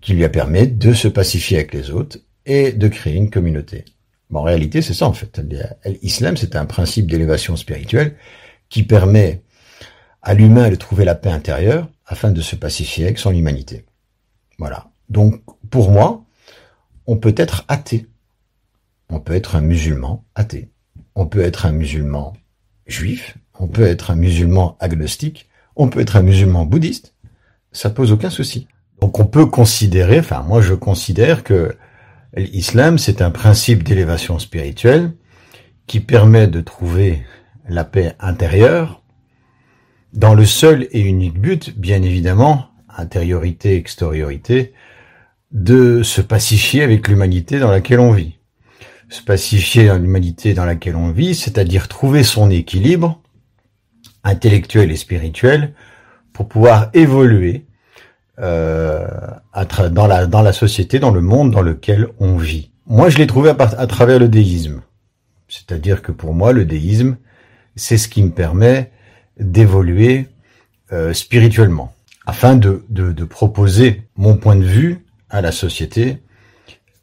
qui 0.00 0.12
lui 0.12 0.24
a 0.24 0.28
permis 0.28 0.68
de 0.68 0.92
se 0.92 1.08
pacifier 1.08 1.58
avec 1.58 1.72
les 1.72 1.90
autres 1.90 2.18
et 2.44 2.72
de 2.72 2.88
créer 2.88 3.14
une 3.14 3.30
communauté 3.30 3.84
en 4.32 4.42
réalité, 4.42 4.82
c'est 4.82 4.94
ça 4.94 5.06
en 5.06 5.12
fait. 5.12 5.40
L'islam, 6.02 6.36
c'est 6.36 6.56
un 6.56 6.66
principe 6.66 7.10
d'élévation 7.10 7.56
spirituelle 7.56 8.16
qui 8.68 8.82
permet 8.82 9.42
à 10.22 10.34
l'humain 10.34 10.70
de 10.70 10.74
trouver 10.74 11.04
la 11.04 11.14
paix 11.14 11.30
intérieure 11.30 11.88
afin 12.06 12.30
de 12.30 12.40
se 12.40 12.56
pacifier 12.56 13.04
avec 13.04 13.18
son 13.18 13.32
humanité. 13.32 13.84
Voilà. 14.58 14.88
Donc, 15.08 15.42
pour 15.70 15.90
moi, 15.90 16.24
on 17.06 17.16
peut 17.16 17.34
être 17.36 17.64
athée. 17.68 18.06
On 19.10 19.20
peut 19.20 19.34
être 19.34 19.56
un 19.56 19.60
musulman 19.60 20.24
athée. 20.34 20.70
On 21.14 21.26
peut 21.26 21.42
être 21.42 21.66
un 21.66 21.72
musulman 21.72 22.32
juif. 22.86 23.36
On 23.58 23.68
peut 23.68 23.86
être 23.86 24.10
un 24.10 24.16
musulman 24.16 24.76
agnostique. 24.80 25.48
On 25.76 25.88
peut 25.88 26.00
être 26.00 26.16
un 26.16 26.22
musulman 26.22 26.64
bouddhiste. 26.64 27.14
Ça 27.72 27.90
pose 27.90 28.12
aucun 28.12 28.30
souci. 28.30 28.66
Donc, 29.00 29.18
on 29.18 29.26
peut 29.26 29.46
considérer, 29.46 30.20
enfin, 30.20 30.42
moi, 30.42 30.62
je 30.62 30.74
considère 30.74 31.44
que 31.44 31.76
L'islam, 32.36 32.98
c'est 32.98 33.22
un 33.22 33.30
principe 33.30 33.84
d'élévation 33.84 34.38
spirituelle 34.38 35.12
qui 35.86 36.00
permet 36.00 36.48
de 36.48 36.60
trouver 36.60 37.22
la 37.68 37.84
paix 37.84 38.14
intérieure 38.18 39.02
dans 40.12 40.34
le 40.34 40.44
seul 40.44 40.88
et 40.90 41.00
unique 41.00 41.38
but, 41.38 41.78
bien 41.78 42.02
évidemment, 42.02 42.70
intériorité, 42.96 43.76
extériorité, 43.76 44.72
de 45.52 46.02
se 46.02 46.20
pacifier 46.20 46.82
avec 46.82 47.06
l'humanité 47.08 47.58
dans 47.58 47.70
laquelle 47.70 48.00
on 48.00 48.12
vit. 48.12 48.38
Se 49.08 49.22
pacifier 49.22 49.86
dans 49.86 49.98
l'humanité 49.98 50.54
dans 50.54 50.64
laquelle 50.64 50.96
on 50.96 51.12
vit, 51.12 51.34
c'est-à-dire 51.34 51.86
trouver 51.86 52.24
son 52.24 52.50
équilibre 52.50 53.20
intellectuel 54.24 54.90
et 54.90 54.96
spirituel 54.96 55.74
pour 56.32 56.48
pouvoir 56.48 56.90
évoluer 56.94 57.66
dans, 58.38 60.06
la, 60.06 60.26
dans 60.26 60.42
la 60.42 60.52
société, 60.52 60.98
dans 60.98 61.10
le 61.10 61.20
monde 61.20 61.50
dans 61.50 61.62
lequel 61.62 62.08
on 62.18 62.36
vit. 62.36 62.70
Moi, 62.86 63.08
je 63.08 63.18
l'ai 63.18 63.26
trouvé 63.26 63.50
à, 63.50 63.56
à 63.58 63.86
travers 63.86 64.18
le 64.18 64.28
déisme. 64.28 64.82
C'est-à-dire 65.48 66.02
que 66.02 66.12
pour 66.12 66.34
moi, 66.34 66.52
le 66.52 66.64
déisme, 66.64 67.16
c'est 67.76 67.98
ce 67.98 68.08
qui 68.08 68.22
me 68.22 68.30
permet 68.30 68.90
d'évoluer 69.38 70.28
euh, 70.92 71.12
spirituellement, 71.12 71.94
afin 72.26 72.56
de, 72.56 72.84
de, 72.88 73.12
de, 73.12 73.24
proposer 73.24 74.02
mon 74.16 74.36
point 74.36 74.56
de 74.56 74.64
vue 74.64 75.04
à 75.30 75.40
la 75.40 75.50
société, 75.50 76.22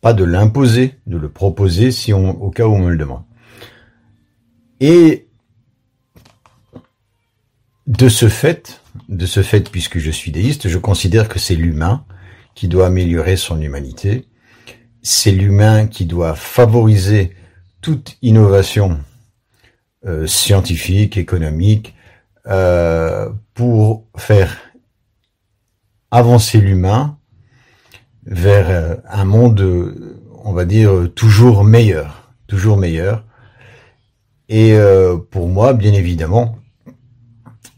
pas 0.02 0.14
de 0.14 0.24
l'imposer, 0.24 0.96
de 1.08 1.18
le 1.18 1.30
proposer 1.30 1.92
si 1.92 2.14
on, 2.14 2.42
au 2.42 2.52
cas 2.52 2.68
où 2.68 2.74
on 2.74 2.80
me 2.80 2.92
le 2.92 2.98
demande. 2.98 3.24
Et 4.80 5.28
de 7.88 8.08
ce 8.08 8.30
fait, 8.30 8.81
de 9.10 9.26
ce 9.26 9.42
fait, 9.42 9.70
puisque 9.70 10.00
je 10.00 10.12
suis 10.12 10.32
déiste, 10.32 10.68
je 10.68 10.78
considère 10.78 11.30
que 11.30 11.40
c'est 11.40 11.56
l'humain 11.56 12.06
qui 12.56 12.68
doit 12.68 12.88
améliorer 12.88 13.38
son 13.38 13.62
humanité, 13.62 14.28
c'est 15.02 15.32
l'humain 15.32 15.88
qui 15.88 16.06
doit 16.06 16.36
favoriser 16.36 17.36
toute 17.82 18.18
innovation 18.22 19.00
euh, 20.06 20.28
scientifique, 20.28 21.18
économique, 21.18 21.96
euh, 22.48 23.30
pour 23.54 24.08
faire 24.18 24.58
avancer 26.12 26.60
l'humain 26.60 27.18
vers 28.26 28.70
euh, 28.70 28.96
un 29.08 29.26
monde, 29.26 29.96
on 30.44 30.54
va 30.54 30.66
dire, 30.66 31.10
toujours 31.16 31.64
meilleur, 31.64 32.34
toujours 32.48 32.78
meilleur. 32.78 33.26
Et 34.50 34.76
pour 35.30 35.48
moi, 35.48 35.72
bien 35.72 35.94
évidemment, 35.94 36.58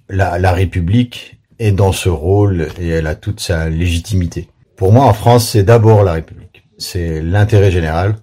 la, 0.09 0.39
la 0.39 0.51
République 0.51 1.39
est 1.59 1.71
dans 1.71 1.91
ce 1.91 2.09
rôle 2.09 2.67
et 2.79 2.89
elle 2.89 3.07
a 3.07 3.15
toute 3.15 3.39
sa 3.39 3.69
légitimité. 3.69 4.49
Pour 4.75 4.91
moi, 4.91 5.05
en 5.05 5.13
France, 5.13 5.49
c'est 5.49 5.63
d'abord 5.63 6.03
la 6.03 6.13
République. 6.13 6.65
C'est 6.77 7.21
l'intérêt 7.21 7.71
général, 7.71 8.15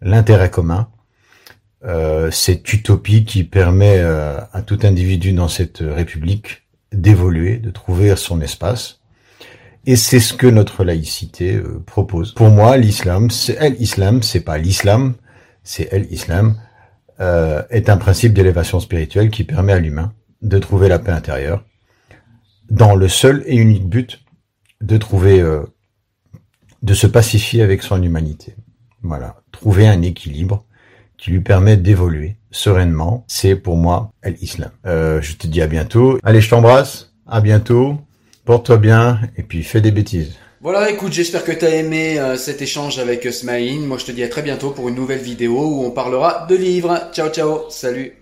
l'intérêt 0.00 0.50
commun, 0.50 0.88
euh, 1.84 2.30
cette 2.30 2.72
utopie 2.72 3.24
qui 3.24 3.42
permet 3.42 3.98
euh, 3.98 4.38
à 4.52 4.62
tout 4.62 4.78
individu 4.82 5.32
dans 5.32 5.48
cette 5.48 5.78
République 5.78 6.62
d'évoluer, 6.92 7.56
de 7.56 7.70
trouver 7.70 8.14
son 8.16 8.40
espace. 8.40 9.00
Et 9.84 9.96
c'est 9.96 10.20
ce 10.20 10.32
que 10.32 10.46
notre 10.46 10.84
laïcité 10.84 11.56
euh, 11.56 11.82
propose. 11.84 12.34
Pour 12.34 12.50
moi, 12.50 12.76
l'islam, 12.76 13.30
c'est 13.30 13.56
elle, 13.58 13.80
islam, 13.80 14.22
c'est 14.22 14.42
pas 14.42 14.58
l'islam, 14.58 15.14
c'est 15.64 15.88
elle, 15.90 16.06
islam, 16.12 16.56
est 17.70 17.88
un 17.88 17.98
principe 17.98 18.32
d'élévation 18.32 18.80
spirituelle 18.80 19.30
qui 19.30 19.44
permet 19.44 19.72
à 19.72 19.78
l'humain 19.78 20.12
de 20.42 20.58
trouver 20.58 20.88
la 20.88 20.98
paix 20.98 21.12
intérieure 21.12 21.64
dans 22.70 22.94
le 22.94 23.08
seul 23.08 23.42
et 23.46 23.56
unique 23.56 23.88
but 23.88 24.20
de 24.80 24.96
trouver, 24.96 25.44
de 26.82 26.94
se 26.94 27.06
pacifier 27.06 27.62
avec 27.62 27.82
son 27.82 28.02
humanité. 28.02 28.56
Voilà, 29.02 29.36
trouver 29.50 29.86
un 29.86 30.02
équilibre 30.02 30.64
qui 31.22 31.30
lui 31.30 31.40
permet 31.40 31.76
d'évoluer 31.76 32.36
sereinement. 32.50 33.24
C'est 33.28 33.56
pour 33.56 33.76
moi 33.76 34.12
l'islam. 34.24 34.70
Euh, 34.86 35.20
je 35.22 35.34
te 35.36 35.46
dis 35.46 35.62
à 35.62 35.66
bientôt. 35.66 36.18
Allez, 36.24 36.40
je 36.40 36.50
t'embrasse. 36.50 37.12
À 37.26 37.40
bientôt. 37.40 37.98
Porte-toi 38.44 38.78
bien 38.78 39.20
et 39.36 39.42
puis 39.42 39.62
fais 39.62 39.80
des 39.80 39.92
bêtises. 39.92 40.34
Voilà, 40.60 40.90
écoute, 40.90 41.12
j'espère 41.12 41.44
que 41.44 41.52
tu 41.52 41.64
as 41.64 41.76
aimé 41.76 42.18
euh, 42.18 42.36
cet 42.36 42.62
échange 42.62 42.98
avec 42.98 43.24
Smaïn. 43.32 43.86
Moi, 43.86 43.98
je 43.98 44.04
te 44.04 44.12
dis 44.12 44.22
à 44.22 44.28
très 44.28 44.42
bientôt 44.42 44.70
pour 44.70 44.88
une 44.88 44.94
nouvelle 44.94 45.20
vidéo 45.20 45.60
où 45.60 45.84
on 45.84 45.90
parlera 45.90 46.46
de 46.48 46.56
livres. 46.56 47.08
Ciao, 47.12 47.30
ciao. 47.30 47.70
Salut. 47.70 48.14